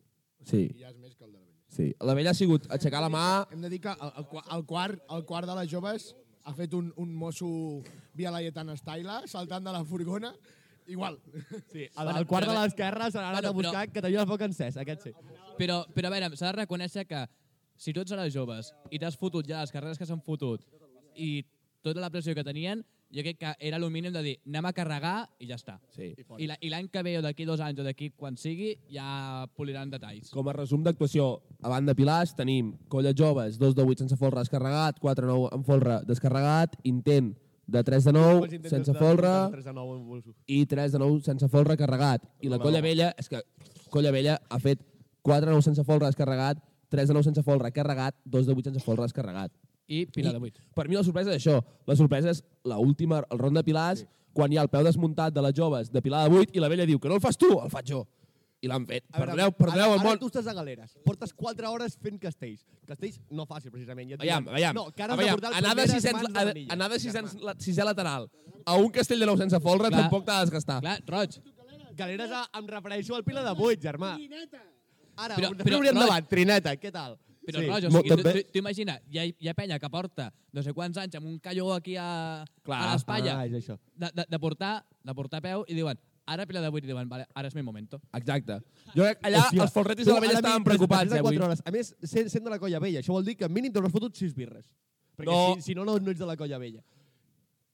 Sí, 0.48 0.66
I 0.76 0.82
ja 0.86 0.90
és 0.90 0.98
més 0.98 1.16
que 1.16 1.26
el 1.26 1.32
de 1.34 1.38
la 1.38 1.44
vella. 1.44 1.58
sí. 1.70 1.90
La 2.02 2.14
vella 2.16 2.32
ha 2.32 2.38
sigut 2.38 2.66
aixecar 2.72 3.02
la 3.04 3.10
mà... 3.12 3.26
Hem 3.52 3.62
de 3.62 3.70
dir 3.70 3.82
que 3.84 3.92
el, 3.92 4.12
el, 4.18 4.26
qua- 4.32 4.46
el, 4.56 4.64
quart, 4.66 5.02
el 5.18 5.26
quart 5.28 5.48
de 5.50 5.56
les 5.60 5.70
joves 5.72 6.14
ha 6.48 6.54
fet 6.56 6.74
un, 6.74 6.94
un 6.98 7.12
mosso 7.14 7.50
via 8.16 8.32
Laietana 8.32 8.76
Style, 8.80 9.20
saltant 9.28 9.66
de 9.68 9.74
la 9.76 9.84
furgona. 9.86 10.32
Igual. 10.90 11.20
Sí, 11.72 11.84
el, 11.86 12.08
el 12.18 12.26
quart 12.26 12.48
de 12.50 12.56
l'esquerra 12.56 13.12
se 13.12 13.20
n'ha 13.20 13.30
anat 13.30 13.44
Bueno, 13.46 13.52
a 13.52 13.58
buscar 13.60 13.84
que 13.94 14.02
tenia 14.02 14.24
el 14.24 14.28
foc 14.32 14.42
encès, 14.48 14.78
aquest 14.82 15.04
sí. 15.06 15.12
Però, 15.60 15.84
però 15.94 16.10
a 16.10 16.14
veure, 16.16 16.32
s'ha 16.40 16.48
de 16.50 16.56
reconèixer 16.64 17.04
que 17.06 17.26
si 17.78 17.94
tu 17.94 18.02
ets 18.02 18.16
a 18.16 18.18
les 18.24 18.34
joves 18.34 18.72
i 18.90 18.98
t'has 18.98 19.16
fotut 19.20 19.46
ja 19.46 19.60
les 19.62 19.70
carreres 19.76 20.00
que 20.02 20.08
s'han 20.10 20.24
fotut 20.26 20.64
i 21.14 21.44
tota 21.86 22.02
la 22.02 22.10
pressió 22.10 22.34
que 22.34 22.44
tenien, 22.48 22.82
jo 23.12 23.22
crec 23.24 23.38
que 23.40 23.54
era 23.60 23.78
el 23.78 23.90
mínim 23.90 24.14
de 24.14 24.22
dir 24.24 24.36
anem 24.46 24.66
a 24.66 24.74
carregar 24.74 25.30
i 25.40 25.48
ja 25.48 25.56
està. 25.56 25.80
Sí. 25.96 26.14
I 26.38 26.48
la- 26.48 26.58
I 26.62 26.70
l'any 26.70 26.90
que 26.90 27.02
ve 27.04 27.18
o 27.18 27.22
d'aquí 27.22 27.46
dos 27.46 27.60
anys 27.60 27.80
o 27.80 27.84
d'aquí 27.84 28.12
quan 28.16 28.38
sigui 28.38 28.78
ja 28.90 29.48
poliran 29.56 29.90
detalls. 29.90 30.30
Com 30.32 30.48
a 30.48 30.54
resum 30.54 30.84
d'actuació, 30.84 31.42
a 31.62 31.70
banda 31.70 31.96
Pilars 31.96 32.36
tenim 32.36 32.76
Colla 32.88 33.14
Joves, 33.18 33.58
2 33.58 33.76
de 33.76 33.84
8 33.84 34.00
sense 34.00 34.16
folre 34.18 34.40
descarregat, 34.40 35.00
4 35.00 35.26
de 35.28 35.34
9 35.34 35.50
amb 35.52 35.66
folre 35.66 36.02
descarregat, 36.06 36.76
intent 36.84 37.36
de 37.68 37.84
3 37.84 38.04
de 38.04 38.12
9 38.14 38.50
sense 38.70 38.94
folre 38.94 39.30
3 39.52 39.64
de 39.66 39.74
9 39.74 39.96
amb 40.00 40.08
bolso. 40.08 40.34
i 40.48 40.66
3 40.66 40.92
de 40.92 40.98
9 41.00 41.22
sense 41.22 41.48
folre 41.50 41.78
carregat. 41.78 42.24
I 42.42 42.50
la 42.50 42.58
Colla 42.60 42.82
Vella, 42.82 43.14
és 43.18 43.30
que 43.30 43.42
Colla 43.90 44.12
Vella 44.12 44.40
ha 44.50 44.60
fet 44.60 44.80
4 45.22 45.46
de 45.46 45.52
9 45.52 45.62
sense 45.62 45.84
folre 45.84 46.06
descarregat, 46.08 46.58
3 46.90 47.08
de 47.08 47.14
9 47.14 47.24
sense 47.24 47.44
folre 47.44 47.72
carregat, 47.72 48.16
2 48.26 48.46
de 48.48 48.54
8 48.54 48.64
sense 48.72 48.80
folre 48.84 49.04
descarregat. 49.04 49.52
I 49.90 50.06
Pilar 50.14 50.32
de 50.36 50.40
8. 50.40 50.62
Per 50.78 50.86
mi 50.88 50.96
la 50.96 51.04
sorpresa 51.04 51.34
és 51.34 51.42
això. 51.42 51.58
La 51.90 51.96
sorpresa 51.98 52.30
és 52.30 52.44
l'última, 52.70 53.24
el 53.30 53.40
ronda 53.42 53.64
de 53.64 53.66
Pilars, 53.72 54.04
sí. 54.06 54.08
quan 54.38 54.54
hi 54.54 54.58
ha 54.60 54.62
el 54.64 54.70
peu 54.70 54.84
desmuntat 54.86 55.34
de 55.34 55.42
les 55.42 55.54
joves 55.58 55.90
de 55.92 56.02
Pilar 56.06 56.28
de 56.30 56.38
8 56.46 56.54
i 56.54 56.62
la 56.62 56.70
vella 56.70 56.86
diu 56.86 57.00
que 57.02 57.10
no 57.10 57.16
el 57.18 57.22
fas 57.24 57.38
tu, 57.38 57.50
el 57.60 57.70
faig 57.74 57.90
jo. 57.90 58.06
I 58.62 58.68
l'han 58.68 58.84
fet. 58.86 59.06
A 59.16 59.22
veure, 59.22 59.32
Perdoneu, 59.32 59.52
perdoneu 59.56 59.86
ara, 59.86 59.94
el 59.96 60.02
món. 60.04 60.12
Ara 60.12 60.20
tu 60.20 60.28
estàs 60.28 60.48
a 60.52 60.54
Galeres. 60.54 60.92
Portes 61.06 61.32
4 61.34 61.70
hores 61.72 61.94
fent 62.04 62.18
castells. 62.20 62.66
Castells 62.86 63.22
no 63.32 63.46
fàcil, 63.48 63.72
precisament. 63.72 64.10
Ja 64.12 64.18
diuen, 64.20 64.50
veiem. 64.52 64.76
No, 64.76 64.90
que 64.92 65.02
ara 65.06 65.16
has 65.16 65.20
de 65.24 65.30
portar 65.32 65.52
les 65.54 65.58
anar 65.62 65.70
de 65.70 65.76
primeres 65.86 65.96
sisens, 65.96 66.18
mans 66.18 66.34
de 66.34 66.40
a- 66.40 66.44
l'anilla. 66.50 66.74
anar 66.76 66.90
de 66.92 67.00
sisens, 67.00 67.36
la, 67.42 67.54
sisè 67.56 67.86
lateral 67.88 68.28
a 68.66 68.76
un 68.76 68.90
castell 68.92 69.20
de 69.24 69.26
nou 69.32 69.38
sense 69.40 69.58
folre 69.64 69.88
Clar. 69.88 70.02
tampoc 70.02 70.26
t'ha 70.28 70.40
de 70.42 70.50
desgastar. 70.50 70.82
Clar, 70.84 70.98
roig. 71.08 71.40
Galeres 71.96 72.32
a, 72.36 72.44
em 72.60 72.68
refereixo 72.68 73.16
al 73.16 73.24
Pila 73.24 73.44
de 73.48 73.56
8, 73.56 73.80
germà. 73.82 74.12
Ara, 75.16 75.36
Però- 75.36 75.50
però, 75.50 75.58
però, 75.64 75.64
però, 75.64 75.80
Roig- 75.80 75.90
endavant, 75.96 76.28
Trineta, 76.30 76.76
què 76.76 76.92
tal? 76.92 77.18
Però, 77.52 77.60
Sí. 77.60 77.68
roig, 77.68 77.86
o 77.86 77.92
sigui, 77.92 78.10
també- 78.10 78.34
tu, 78.44 78.52
tu 78.52 78.60
imagina, 78.60 79.00
hi 79.10 79.18
ha, 79.20 79.26
hi 79.26 79.48
ha 79.50 79.54
penya 79.54 79.80
que 79.80 79.90
porta 79.90 80.32
no 80.54 80.62
sé 80.64 80.74
quants 80.74 80.98
anys 80.98 81.16
amb 81.16 81.26
un 81.28 81.40
calló 81.40 81.74
aquí 81.74 81.96
a, 81.98 82.46
Clar. 82.64 82.82
a 82.82 82.94
l'espatlla 82.94 83.40
Ah, 83.40 83.46
és 83.48 83.54
això. 83.54 83.78
de, 83.96 84.12
de, 84.14 84.26
de, 84.30 84.40
portar, 84.40 84.86
de 85.04 85.14
portar 85.16 85.42
peu 85.42 85.64
i 85.68 85.74
diuen 85.74 85.98
ara 86.30 86.46
Pilar 86.46 86.62
de 86.62 86.70
8 86.70 86.84
i 86.86 86.88
diuen 86.88 87.10
vale, 87.10 87.26
ara 87.34 87.48
és 87.48 87.56
mi 87.56 87.64
momento. 87.64 88.00
Exacte. 88.14 88.60
Jo 88.96 89.02
crec 89.04 89.20
allà 89.24 89.40
Hòstia, 89.48 89.64
els 89.64 89.72
folretis 89.74 90.06
de 90.06 90.14
la 90.14 90.20
vella 90.20 90.34
estaven 90.38 90.64
preocupats, 90.64 91.12
eh, 91.12 91.22
hores. 91.22 91.62
A 91.66 91.72
més, 91.72 91.96
sent, 92.04 92.30
sent 92.30 92.44
de 92.44 92.50
la 92.52 92.60
colla 92.60 92.78
vella, 92.80 93.00
això 93.02 93.10
vol 93.14 93.26
dir 93.26 93.36
que 93.36 93.50
mínim 93.50 93.74
t'hauràs 93.74 93.92
fotut 93.92 94.16
sis 94.16 94.36
birres. 94.36 94.70
Perquè 95.18 95.26
No. 95.26 95.56
si, 95.56 95.62
si 95.62 95.74
no, 95.76 95.84
no, 95.86 95.98
no 95.98 96.12
ets 96.12 96.20
de 96.20 96.26
la 96.28 96.38
colla 96.38 96.60
vella. 96.60 96.84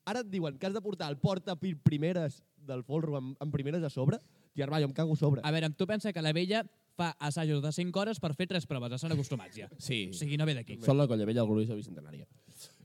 Ara 0.05 0.21
et 0.21 0.29
diuen 0.29 0.57
que 0.57 0.67
has 0.67 0.73
de 0.73 0.81
portar 0.81 1.09
el 1.09 1.17
porta 1.17 1.55
primeres 1.57 2.43
del 2.65 2.83
folro 2.83 3.17
amb, 3.17 3.35
amb 3.41 3.51
primeres 3.51 3.83
a 3.83 3.89
sobre. 3.89 4.19
Germà, 4.55 4.79
jo 4.79 4.85
em 4.85 4.93
cago 4.93 5.13
a 5.13 5.15
sobre. 5.17 5.41
A 5.43 5.51
veure, 5.51 5.69
tu 5.71 5.85
pensa 5.85 6.13
que 6.13 6.21
la 6.21 6.31
vella 6.31 6.63
fa 6.95 7.11
assajos 7.19 7.61
de 7.61 7.71
5 7.75 7.99
hores 7.99 8.19
per 8.23 8.33
fer 8.35 8.47
tres 8.47 8.65
proves, 8.65 8.93
estan 8.95 9.11
acostumats 9.11 9.55
ja. 9.57 9.67
Sí. 9.77 10.09
O 10.11 10.17
sigui, 10.17 10.37
no 10.39 10.45
ve 10.47 10.55
d'aquí. 10.55 10.79
Són 10.85 10.97
la 10.97 11.07
colla 11.11 11.25
vella, 11.27 11.43
el 11.43 11.47
glorioso 11.49 11.75
bicentenària. 11.75 12.27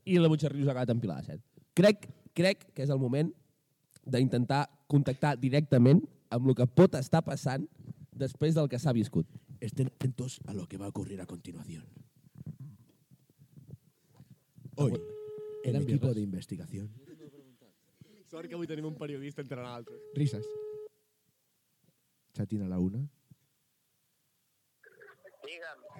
I 0.05 0.19
la 0.19 0.29
Butxarrius 0.33 0.69
ha 0.69 0.75
acabat 0.75 0.91
en 0.91 1.01
Pilar 1.01 1.21
de 1.23 1.37
7. 1.37 1.45
Crec, 1.79 2.09
crec 2.35 2.67
que 2.75 2.83
és 2.83 2.91
el 2.91 2.99
moment 2.99 3.31
d'intentar 4.05 4.65
contactar 4.91 5.37
directament 5.39 6.03
amb 6.31 6.49
el 6.51 6.57
que 6.59 6.67
pot 6.67 6.95
estar 6.99 7.23
passant 7.23 7.67
després 8.13 8.55
del 8.57 8.69
que 8.69 8.79
s'ha 8.79 8.93
viscut. 8.97 9.27
Estén 9.61 9.91
atentos 9.93 10.41
a 10.47 10.55
lo 10.55 10.67
que 10.67 10.79
va 10.79 10.87
a 10.87 10.89
ocurrir 10.89 11.21
a 11.21 11.27
continuación. 11.27 11.85
Hoy, 14.77 14.93
el 15.65 15.71
Eran 15.71 15.83
equipo 15.83 16.07
birras. 16.09 16.15
de 16.17 16.23
investigación. 16.23 16.91
Sort 18.31 18.49
que 18.49 18.55
avui 18.55 18.67
tenim 18.67 18.87
un 18.87 18.95
periodista 18.95 19.43
entre 19.43 19.59
nosaltres. 19.59 19.99
Risas. 20.15 20.47
Chatín 22.33 22.63
a 22.63 22.69
la 22.69 22.79
una. 22.79 23.03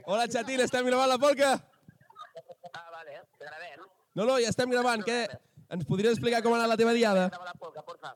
Hola, 0.07 0.27
Xatín, 0.31 0.61
estem 0.63 0.87
gravant 0.87 1.09
la 1.11 1.19
polca? 1.19 1.53
Ah, 2.73 2.89
vale, 2.93 3.21
gravem. 3.41 3.81
No, 4.15 4.25
no, 4.27 4.37
ja 4.43 4.51
estem 4.53 4.71
gravant. 4.71 5.03
Què? 5.07 5.21
Ens 5.71 5.87
podries 5.87 6.15
explicar 6.17 6.43
com 6.43 6.55
ha 6.55 6.59
anat 6.61 6.71
la 6.73 6.77
teva 6.81 6.93
diada? 6.97 7.29
Grava 7.31 7.49
la 7.49 7.55
polca, 7.59 7.83
porfa. 7.87 8.13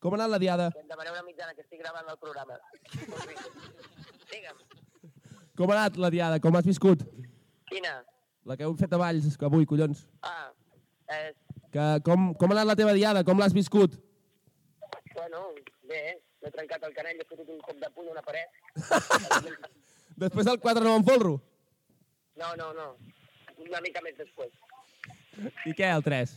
Com 0.00 0.14
ha 0.14 0.18
anat 0.20 0.34
la 0.34 0.40
diada? 0.42 0.66
Em 0.80 0.88
demaneu 0.90 1.14
una 1.16 1.24
mitjana 1.26 1.54
que 1.56 1.64
estic 1.64 1.80
gravant 1.80 2.08
el 2.12 2.18
programa. 2.20 2.58
Digue'm, 4.32 4.60
Com 5.56 5.72
ha 5.72 5.78
anat 5.78 5.96
la 6.00 6.10
diada? 6.12 6.40
Com 6.40 6.56
has 6.56 6.68
viscut? 6.68 7.04
quina? 7.70 7.96
La 8.46 8.56
que 8.56 8.62
heu 8.62 8.76
fet 8.78 8.92
a 8.92 8.98
Valls, 9.00 9.34
avui, 9.42 9.64
collons. 9.66 10.04
Ah, 10.22 10.52
és... 11.16 11.34
Que, 11.74 11.86
com, 12.06 12.28
com 12.38 12.52
ha 12.52 12.54
anat 12.60 12.68
la 12.70 12.76
teva 12.78 12.92
diada? 12.94 13.24
Com 13.26 13.40
l'has 13.42 13.56
viscut? 13.56 13.96
Bueno, 15.16 15.48
bé, 15.90 16.20
m'he 16.44 16.52
trencat 16.54 16.84
el 16.86 16.94
canell, 16.94 17.18
he 17.20 17.26
fotut 17.26 17.48
un 17.50 17.58
cop 17.64 17.80
de 17.82 17.90
puny 17.96 18.12
a 18.12 18.14
una 18.14 18.22
paret. 18.22 18.48
Després 20.16 20.48
del 20.48 20.58
4 20.60 20.84
9 20.84 21.02
en 21.02 21.04
folro? 21.04 21.34
No, 22.40 22.54
no, 22.56 22.72
no. 22.76 22.88
Una 23.66 23.80
mica 23.84 24.00
més 24.04 24.16
després. 24.16 24.52
I 25.68 25.74
què, 25.76 25.88
el 25.92 26.04
3? 26.04 26.32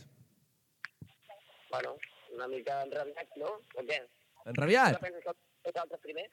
Bueno, 1.70 1.94
una 2.34 2.48
mica 2.48 2.82
enrabiat, 2.84 3.36
no? 3.40 3.56
O 3.76 3.84
què? 3.88 4.00
Enrabiat? 4.52 4.96
Ara 4.96 5.02
penses 5.04 5.24
que, 5.24 5.34
els 5.70 5.82
altres 5.84 6.00
primer. 6.04 6.26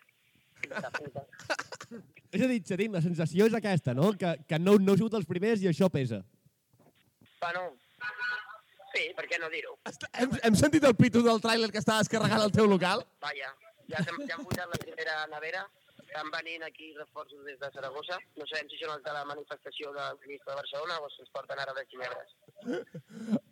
Fills 0.62 0.84
de 0.84 0.92
puta. 0.98 1.26
És 2.36 2.44
a 2.44 2.48
dir, 2.52 2.60
Xatín, 2.68 2.92
la 2.96 3.02
sensació 3.04 3.48
és 3.48 3.56
aquesta, 3.56 3.94
no? 3.96 4.12
Que, 4.20 4.34
que 4.48 4.60
no, 4.60 4.76
no 4.84 4.94
heu 4.94 5.00
sigut 5.00 5.16
els 5.20 5.28
primers 5.30 5.64
i 5.64 5.70
això 5.72 5.88
pesa. 5.94 6.20
Bueno, 7.40 7.64
sí, 8.92 9.06
per 9.16 9.28
què 9.30 9.40
no 9.40 9.48
dir-ho? 9.54 9.78
Hem, 10.20 10.36
hem 10.50 10.58
sentit 10.60 10.84
el 10.90 10.96
pitos 11.00 11.24
del 11.24 11.40
tràiler 11.44 11.72
que 11.72 11.80
està 11.80 12.02
descarregant 12.02 12.44
al 12.44 12.52
teu 12.56 12.68
local? 12.68 13.06
Vaja, 13.24 13.54
ja, 13.88 14.04
ja 14.04 14.36
hem 14.36 14.44
posat 14.44 14.68
la 14.74 14.82
primera 14.82 15.22
nevera, 15.32 15.64
estan 16.08 16.30
venint 16.34 16.64
aquí 16.64 16.94
reforços 16.98 17.44
des 17.46 17.60
de 17.60 17.70
Saragossa. 17.74 18.18
No 18.40 18.46
sabem 18.50 18.70
si 18.72 18.78
són 18.82 18.94
els 18.96 19.04
de 19.06 19.14
la 19.14 19.26
manifestació 19.30 19.92
del 19.96 20.18
ministre 20.26 20.52
de 20.54 20.58
Barcelona 20.62 21.00
o 21.04 21.10
si 21.14 21.22
ens 21.24 21.32
porten 21.36 21.60
ara 21.60 21.74
de 21.78 21.84
Ginebres. 21.92 22.30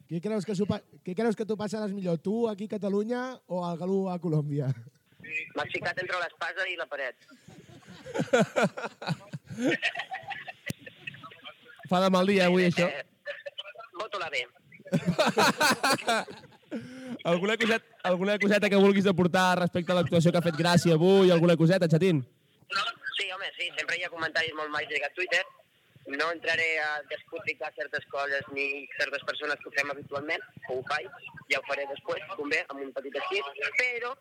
Qui 0.10 0.22
creus 0.22 0.46
que, 0.48 0.56
s'ho 0.56 0.66
pa- 0.70 0.82
qui 1.04 1.16
creus 1.16 1.36
que 1.36 1.46
t'ho 1.46 1.58
passaràs 1.60 1.94
millor, 1.94 2.18
tu 2.20 2.48
aquí 2.50 2.66
a 2.70 2.74
Catalunya 2.78 3.22
o 3.48 3.62
el 3.70 3.78
Galú 3.82 4.00
a 4.10 4.20
Colòmbia? 4.20 4.68
M'has 5.56 5.72
ficat 5.74 6.00
entre 6.02 6.18
l'espasa 6.22 6.68
i 6.70 6.76
la 6.80 6.86
paret. 6.88 7.16
Fa 11.90 12.00
de 12.02 12.10
mal 12.10 12.26
dia, 12.28 12.46
avui, 12.50 12.66
això. 12.66 12.88
Voto 14.00 14.20
la 14.20 14.30
B. 14.34 14.36
Alguna 17.26 17.56
coseta, 17.58 17.86
alguna 18.04 18.38
coseta 18.38 18.70
que 18.70 18.76
vulguis 18.78 19.06
aportar 19.08 19.58
respecte 19.60 19.92
a 19.94 19.96
l'actuació 19.98 20.32
que 20.34 20.38
ha 20.42 20.46
fet 20.46 20.58
Gràcia 20.60 20.94
avui? 20.98 21.32
Alguna 21.32 21.56
coseta, 21.58 21.88
Xatín? 22.70 23.02
Sí, 23.18 23.32
home, 23.32 23.52
sí, 23.58 23.70
sempre 23.78 23.98
hi 23.98 24.04
ha 24.06 24.12
comentaris 24.14 24.54
molt 24.58 24.72
màgics 24.74 25.06
a 25.08 25.14
Twitter. 25.18 25.44
No 26.08 26.28
entraré 26.32 26.68
a 26.80 27.02
despotricar 27.10 27.72
certes 27.74 28.06
coses 28.12 28.46
ni 28.54 28.86
certes 28.98 29.24
persones 29.26 29.58
que 29.62 29.70
ho 29.70 29.74
fem 29.74 29.90
habitualment, 29.90 30.44
o 30.70 30.80
ho 30.80 30.84
faig, 30.90 31.08
ja 31.50 31.60
ho 31.60 31.66
faré 31.70 31.88
després, 31.90 32.26
convé, 32.36 32.60
amb 32.70 32.84
un 32.86 32.92
petit 32.94 33.16
esquís, 33.22 33.48
però 33.80 34.12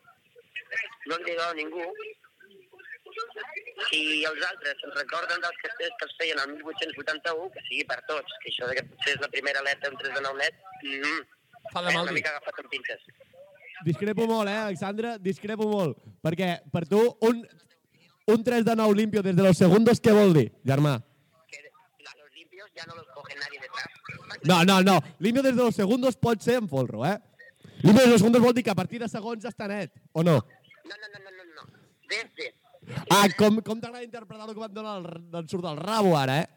no 1.10 1.18
en 1.18 1.26
diré 1.28 1.42
a 1.44 1.52
ningú 1.58 1.84
si 3.90 4.24
els 4.24 4.46
altres 4.48 4.80
se'n 4.80 4.94
recorden 4.96 5.42
dels 5.44 5.60
castells 5.62 5.98
que 6.00 6.08
els 6.08 6.16
feien 6.20 6.40
el 6.40 6.54
1881, 6.56 7.50
que 7.54 7.64
sigui 7.68 7.84
per 7.90 8.00
tots, 8.08 8.38
que 8.42 8.50
això 8.50 8.70
de 8.70 8.78
que 8.78 8.86
potser 8.88 9.14
és 9.16 9.22
la 9.22 9.30
primera 9.34 9.60
aleta 9.60 9.92
un 9.92 10.00
3 10.00 10.16
de 10.16 10.24
9 10.24 10.40
net, 10.40 10.64
mm, 10.82 11.20
Fa 11.72 11.82
de 11.84 11.92
mal 11.92 12.02
una 12.02 12.10
dir. 12.12 12.16
mica 12.20 12.32
agafat 12.32 12.58
amb 12.64 12.70
pinces. 12.72 13.04
Discrepo 13.84 14.26
molt, 14.26 14.48
eh, 14.48 14.56
Alexandra? 14.70 15.18
Discrepo 15.18 15.68
molt. 15.68 15.98
Perquè 16.24 16.50
per 16.72 16.86
tu, 16.88 17.00
un, 17.28 17.44
un 18.26 18.42
3 18.44 18.64
de 18.64 18.76
9 18.76 18.94
limpio 18.96 19.22
des 19.22 19.36
de 19.36 19.42
los 19.42 19.56
segundos, 19.56 20.00
què 20.00 20.12
vol 20.16 20.32
dir, 20.34 20.52
germà? 20.64 21.02
Que 21.50 21.58
a 21.58 22.14
los 22.16 22.30
limpios 22.34 22.70
ya 22.74 22.84
no 22.86 22.94
los 22.96 23.06
coge 23.14 23.34
nadie 23.36 23.60
detrás. 23.60 23.86
No, 24.44 24.64
no, 24.64 24.82
no. 24.82 25.00
Limpio 25.18 25.42
des 25.42 25.54
de 25.56 25.62
los 25.62 25.74
segundos 25.74 26.16
pot 26.16 26.40
ser 26.40 26.56
en 26.62 26.68
folro, 26.68 27.04
eh? 27.04 27.18
Limpio 27.82 28.00
des 28.00 28.06
de 28.06 28.12
los 28.12 28.20
segundos 28.20 28.42
vol 28.42 28.54
dir 28.54 28.64
que 28.64 28.70
a 28.70 28.74
partir 28.74 29.00
de 29.00 29.08
segons 29.08 29.44
està 29.44 29.68
net, 29.68 29.92
o 30.12 30.22
no? 30.22 30.38
No, 30.40 30.94
no, 30.96 31.08
no, 31.12 31.18
no, 31.20 31.30
no, 31.30 31.44
no. 31.60 31.64
Desde. 32.08 32.54
Ah, 33.08 33.28
com, 33.36 33.60
com 33.64 33.80
t'agrada 33.80 34.04
interpretar 34.04 34.48
el 34.48 34.54
que 34.54 34.64
et 34.64 34.72
dona 34.76 34.96
el, 34.98 35.04
d'on 35.32 35.48
surt 35.48 35.64
el 35.68 35.76
rabo 35.80 36.16
ara, 36.16 36.42
eh? 36.42 36.48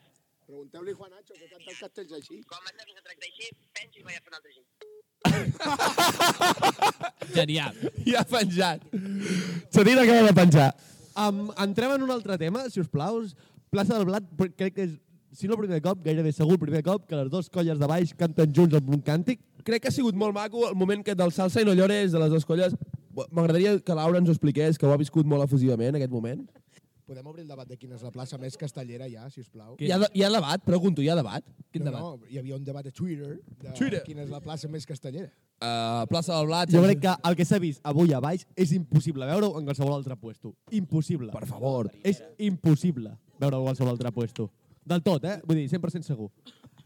Pregunteu-li 0.48 0.92
a 0.92 0.96
Juanacho, 0.96 1.34
que 1.36 1.48
canta 1.52 1.72
els 1.72 1.80
castells 1.80 2.14
així. 2.16 2.42
Com 2.48 2.60
has 2.64 2.76
de 2.76 2.84
que 2.88 2.94
se 2.96 3.02
tracta 3.04 3.26
així, 3.28 3.52
penso 3.76 4.00
i 4.00 4.04
vaig 4.08 4.16
a 4.16 4.22
fer 4.24 4.32
un 4.32 4.36
altre 4.40 4.52
així. 4.56 4.64
Genial. 7.36 7.74
Ja 8.08 8.22
ha 8.22 8.28
penjat. 8.32 8.80
Xatín 9.76 10.00
acaba 10.00 10.22
de 10.28 10.34
penjar. 10.38 10.70
Um, 11.18 11.48
entrem 11.58 11.96
en 11.96 12.04
un 12.06 12.12
altre 12.14 12.38
tema, 12.38 12.68
si 12.70 12.80
us 12.80 12.90
plau. 12.92 13.24
Plaça 13.74 13.98
del 13.98 14.06
Blat, 14.08 14.28
crec 14.56 14.76
que 14.76 14.86
és, 14.86 14.92
si 15.34 15.50
no 15.50 15.58
el 15.58 15.64
primer 15.66 15.80
cop, 15.84 16.04
gairebé 16.06 16.32
segur 16.32 16.56
el 16.56 16.62
primer 16.62 16.84
cop, 16.86 17.08
que 17.10 17.18
les 17.18 17.32
dues 17.34 17.50
colles 17.50 17.80
de 17.82 17.90
baix 17.90 18.14
canten 18.18 18.54
junts 18.54 18.78
amb 18.78 18.94
un 18.94 19.02
càntic. 19.04 19.42
Crec 19.68 19.84
que 19.84 19.90
ha 19.90 19.96
sigut 19.96 20.16
molt 20.16 20.36
maco 20.38 20.68
el 20.70 20.78
moment 20.78 21.04
que 21.04 21.18
del 21.18 21.34
salsa 21.36 21.64
i 21.64 21.68
no 21.68 21.74
llores 21.76 22.14
de 22.14 22.22
les 22.22 22.32
dues 22.32 22.46
colles. 22.48 22.78
M'agradaria 23.18 23.80
que 23.82 23.98
Laura 23.98 24.22
ens 24.22 24.30
ho 24.30 24.36
expliqués, 24.36 24.78
que 24.78 24.86
ho 24.86 24.94
ha 24.94 25.02
viscut 25.02 25.28
molt 25.28 25.44
efusivament, 25.48 25.98
aquest 25.98 26.14
moment. 26.14 26.46
Podem 27.08 27.28
obrir 27.32 27.46
el 27.46 27.50
debat 27.50 27.68
de 27.68 27.78
quina 27.80 27.96
és 27.96 28.04
la 28.04 28.12
plaça 28.12 28.38
més 28.38 28.58
castellera 28.60 29.08
ja, 29.10 29.26
si 29.32 29.42
us 29.42 29.50
plau? 29.50 29.76
Hi 29.80 29.92
ha, 29.96 29.98
de, 30.04 30.12
hi 30.14 30.24
ha 30.28 30.32
debat? 30.32 30.64
Pregunto, 30.64 31.02
hi 31.02 31.10
ha 31.10 31.16
debat? 31.18 31.46
Quin 31.72 31.86
no, 31.86 31.90
debat? 31.90 32.04
no, 32.04 32.30
hi 32.30 32.40
havia 32.42 32.58
un 32.60 32.66
debat 32.68 32.86
a 32.86 32.92
Twitter 32.92 33.38
de 33.64 33.76
Twitter. 33.80 34.02
quina 34.06 34.26
és 34.26 34.32
la 34.32 34.42
plaça 34.44 34.70
més 34.70 34.86
castellera. 34.86 35.32
Uh, 35.58 36.06
plaça 36.06 36.36
del 36.36 36.46
Blat. 36.46 36.70
Jo 36.70 36.84
crec 36.84 37.00
que 37.02 37.13
el 37.30 37.36
que 37.38 37.46
s'ha 37.50 37.58
vist 37.58 37.82
avui 37.88 38.12
a 38.13 38.20
baix 38.22 38.43
és 38.54 38.76
impossible 38.78 39.26
veure-ho 39.26 39.58
en 39.58 39.65
qualsevol 39.65 39.96
altre 39.96 40.17
puesto. 40.22 40.54
Impossible. 40.70 41.32
Per 41.34 41.48
favor. 41.50 41.89
És 42.06 42.22
impossible 42.38 43.15
veure-ho 43.41 43.63
en 43.63 43.72
qualsevol 43.72 43.96
altre 43.96 44.13
puesto. 44.13 44.52
Del 44.88 45.02
tot, 45.04 45.26
eh? 45.26 45.39
Vull 45.48 45.63
dir, 45.63 45.67
100% 45.72 46.06
segur. 46.06 46.30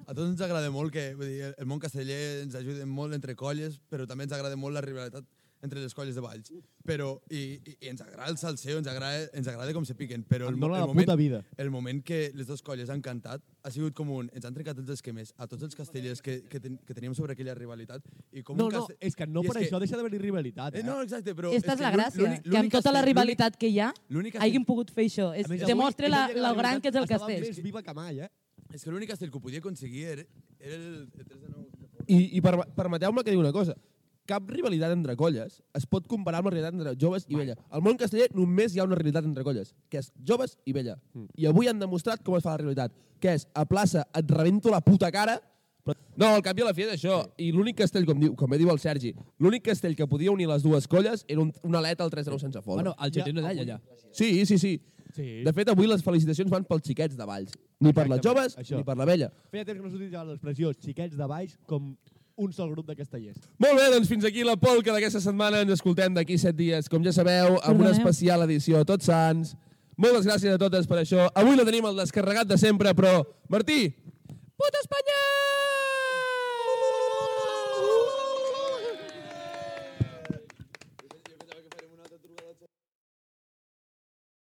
A 0.07 0.15
tots 0.15 0.25
ens 0.29 0.41
agrada 0.41 0.71
molt 0.73 0.93
que 0.95 1.12
vull 1.19 1.29
dir, 1.29 1.51
el 1.51 1.67
món 1.69 1.81
casteller 1.84 2.41
ens 2.45 2.55
ajuda 2.57 2.88
molt 2.88 3.13
entre 3.15 3.36
colles, 3.36 3.77
però 3.91 4.07
també 4.07 4.25
ens 4.25 4.34
agrada 4.36 4.57
molt 4.60 4.79
la 4.79 4.86
rivalitat 4.86 5.27
entre 5.63 5.80
les 5.80 5.93
colles 5.93 6.15
de 6.17 6.21
Valls. 6.21 6.52
Però, 6.84 7.21
i, 7.30 7.60
i, 7.62 7.76
i 7.86 7.89
ens 7.91 8.02
agrada 8.02 8.30
el 8.32 8.38
salseo, 8.41 8.80
ens 8.82 8.88
agrada, 8.89 9.28
ens 9.38 9.47
agrada 9.47 9.74
com 9.76 9.86
se 9.86 9.93
piquen, 9.95 10.24
però 10.26 10.47
el, 10.50 10.56
el, 10.56 10.60
la 10.71 10.86
moment, 10.88 11.12
vida. 11.19 11.43
el 11.58 11.69
moment 11.69 12.02
que 12.04 12.32
les 12.34 12.47
dues 12.50 12.63
colles 12.65 12.89
han 12.89 13.02
cantat 13.06 13.43
ha 13.63 13.69
sigut 13.71 13.93
com 13.93 14.10
un... 14.10 14.30
Ens 14.34 14.45
han 14.50 14.54
trencat 14.56 14.80
els 14.82 14.89
esquemes 14.89 15.34
a 15.38 15.45
tots 15.47 15.63
els 15.67 15.76
castellers 15.78 16.21
que, 16.26 16.39
que, 16.50 16.60
ten, 16.60 16.80
que 16.88 16.95
teníem 16.97 17.13
sobre 17.13 17.34
aquella 17.38 17.54
rivalitat. 17.54 18.02
I 18.34 18.41
com 18.43 18.58
No, 18.58 18.65
un 18.67 18.74
no, 18.74 18.80
castell- 18.82 18.97
és 19.00 19.15
que 19.15 19.28
no 19.30 19.43
i 19.45 19.47
per 19.52 19.60
això 19.62 19.80
deixa 19.80 19.95
d'haver-hi 20.00 20.17
rivalitat. 20.24 20.76
Eh, 20.76 20.80
Eh? 20.82 20.84
no, 20.84 21.02
exacte, 21.06 21.36
però... 21.38 21.54
Esta 21.54 21.74
és 21.76 21.80
que 21.80 21.86
la 21.86 21.93
gràcia, 21.93 22.21
l'únic- 22.26 22.50
que 22.50 22.58
amb 22.58 22.71
tota 22.71 22.91
la 22.91 23.02
rivalitat 23.06 23.58
que 23.62 23.69
hi 23.69 23.80
ha 23.80 23.93
hagin 24.41 24.65
pogut 24.65 24.89
fer 24.91 25.06
això. 25.06 25.30
És, 25.38 25.47
més, 25.47 25.62
demostra 25.67 26.08
és 26.10 26.12
la, 26.12 26.26
que 26.34 26.41
lo 26.41 26.56
gran 26.58 26.82
que 26.82 26.89
és 26.89 26.95
el 26.95 27.04
estava 27.06 27.28
castell. 27.28 27.45
més 27.47 27.62
viva 27.62 27.84
que 27.86 27.93
mai, 27.93 28.19
eh? 28.26 28.30
És 28.74 28.84
que 28.86 28.89
l'únic 28.89 29.10
castell 29.12 29.30
que 29.30 29.38
ho 29.38 29.41
podia 29.43 29.60
aconseguir 29.60 30.06
era, 30.15 30.24
era 30.60 30.76
el, 30.76 31.10
el 31.19 31.26
3 31.28 31.41
de 31.41 31.50
9. 31.50 31.67
I, 32.08 32.17
i 32.38 32.41
per, 32.41 32.54
permeteu-me 32.76 33.21
que 33.24 33.30
digui 33.30 33.41
una 33.43 33.52
cosa. 33.54 33.76
Cap 34.32 34.48
rivalitat 34.48 34.96
entre 34.96 35.17
colles 35.20 35.60
es 35.76 35.86
pot 35.91 36.08
comparar 36.08 36.39
amb 36.39 36.48
la 36.48 36.56
rivalitat 36.56 36.78
entre 36.78 36.96
joves 37.00 37.28
i 37.28 37.36
vella. 37.36 37.58
Al 37.70 37.84
món 37.84 38.00
casteller 38.00 38.30
només 38.38 38.72
hi 38.72 38.80
ha 38.80 38.88
una 38.88 38.96
rivalitat 38.96 39.28
entre 39.28 39.44
colles, 39.44 39.74
que 39.91 40.00
és 40.00 40.12
joves 40.28 40.56
i 40.63 40.76
vella. 40.78 40.96
Mm. 41.13 41.28
I 41.36 41.50
avui 41.52 41.67
han 41.67 41.82
demostrat 41.82 42.24
com 42.24 42.38
es 42.38 42.46
fa 42.46 42.56
la 42.56 42.62
rivalitat, 42.63 42.96
que 43.20 43.36
és 43.36 43.48
a 43.54 43.65
plaça 43.67 44.06
et 44.15 44.32
rebento 44.32 44.72
la 44.72 44.80
puta 44.86 45.12
cara, 45.12 45.41
però... 45.84 45.98
No, 46.15 46.30
al 46.36 46.44
cap 46.46 46.60
i 46.60 46.63
a 46.63 46.70
la 46.70 46.76
fi 46.78 46.86
és 46.86 46.94
això. 46.94 47.17
I 47.41 47.50
l'únic 47.56 47.80
castell, 47.82 48.06
com, 48.06 48.20
diu, 48.22 48.36
com 48.38 48.52
bé 48.52 48.60
diu 48.62 48.70
el 48.74 48.80
Sergi, 48.82 49.12
l'únic 49.41 49.65
castell 49.65 49.98
que 49.98 50.08
podia 50.08 50.32
unir 50.34 50.48
les 50.50 50.63
dues 50.63 50.88
colles 50.88 51.26
era 51.28 51.41
un, 51.41 51.52
una 51.67 51.82
aleta 51.82 52.06
al 52.06 52.13
3 52.13 52.28
de 52.28 52.36
9 52.36 52.46
sense 52.46 52.62
folre. 52.62 52.84
Bueno, 52.84 52.96
el 53.02 53.13
Xatín 53.15 53.38
no 53.38 53.46
deia 53.46 53.65
allà. 53.65 53.82
Sí, 54.12 54.46
sí, 54.46 54.58
sí. 54.62 54.78
Sí. 55.12 55.41
De 55.44 55.52
fet, 55.52 55.67
avui 55.67 55.89
les 55.89 56.04
felicitacions 56.06 56.52
van 56.52 56.63
pels 56.63 56.86
xiquets 56.88 57.17
de 57.20 57.26
Valls. 57.28 57.58
Ni 57.84 57.91
per 57.98 58.06
les 58.08 58.22
joves, 58.24 58.56
Això. 58.62 58.78
ni 58.80 58.86
per 58.88 58.96
la 58.96 59.08
vella. 59.10 59.28
Feia 59.52 59.65
temps 59.67 59.80
que 59.80 59.84
no 59.84 59.91
s'utilitzava 59.91 60.30
l'expressió 60.30 60.72
xiquets 60.78 61.17
de 61.20 61.28
baix 61.28 61.58
com 61.67 61.89
un 62.41 62.51
sol 62.56 62.71
grup 62.73 62.88
de 62.89 62.95
castellers. 62.97 63.38
Molt 63.62 63.77
bé, 63.77 63.88
doncs 63.93 64.10
fins 64.10 64.25
aquí 64.27 64.45
la 64.47 64.58
polca 64.60 64.93
d'aquesta 64.95 65.21
setmana. 65.23 65.62
Ens 65.65 65.77
escoltem 65.77 66.15
d'aquí 66.17 66.39
set 66.41 66.58
dies, 66.58 66.89
com 66.91 67.06
ja 67.06 67.13
sabeu, 67.15 67.60
amb 67.62 67.86
una 67.86 67.93
especial 67.93 68.47
edició 68.47 68.82
a 68.82 68.88
Tots 68.88 69.12
Sants. 69.12 69.56
Moltes 70.01 70.25
gràcies 70.25 70.56
a 70.56 70.62
totes 70.62 70.89
per 70.89 71.04
això. 71.04 71.30
Avui 71.38 71.60
no 71.60 71.67
tenim 71.67 71.86
el 71.86 71.99
descarregat 72.01 72.49
de 72.49 72.58
sempre, 72.58 72.95
però... 72.97 73.19
Martí! 73.54 73.84
Puta 74.58 74.82
Espanya! 74.82 75.61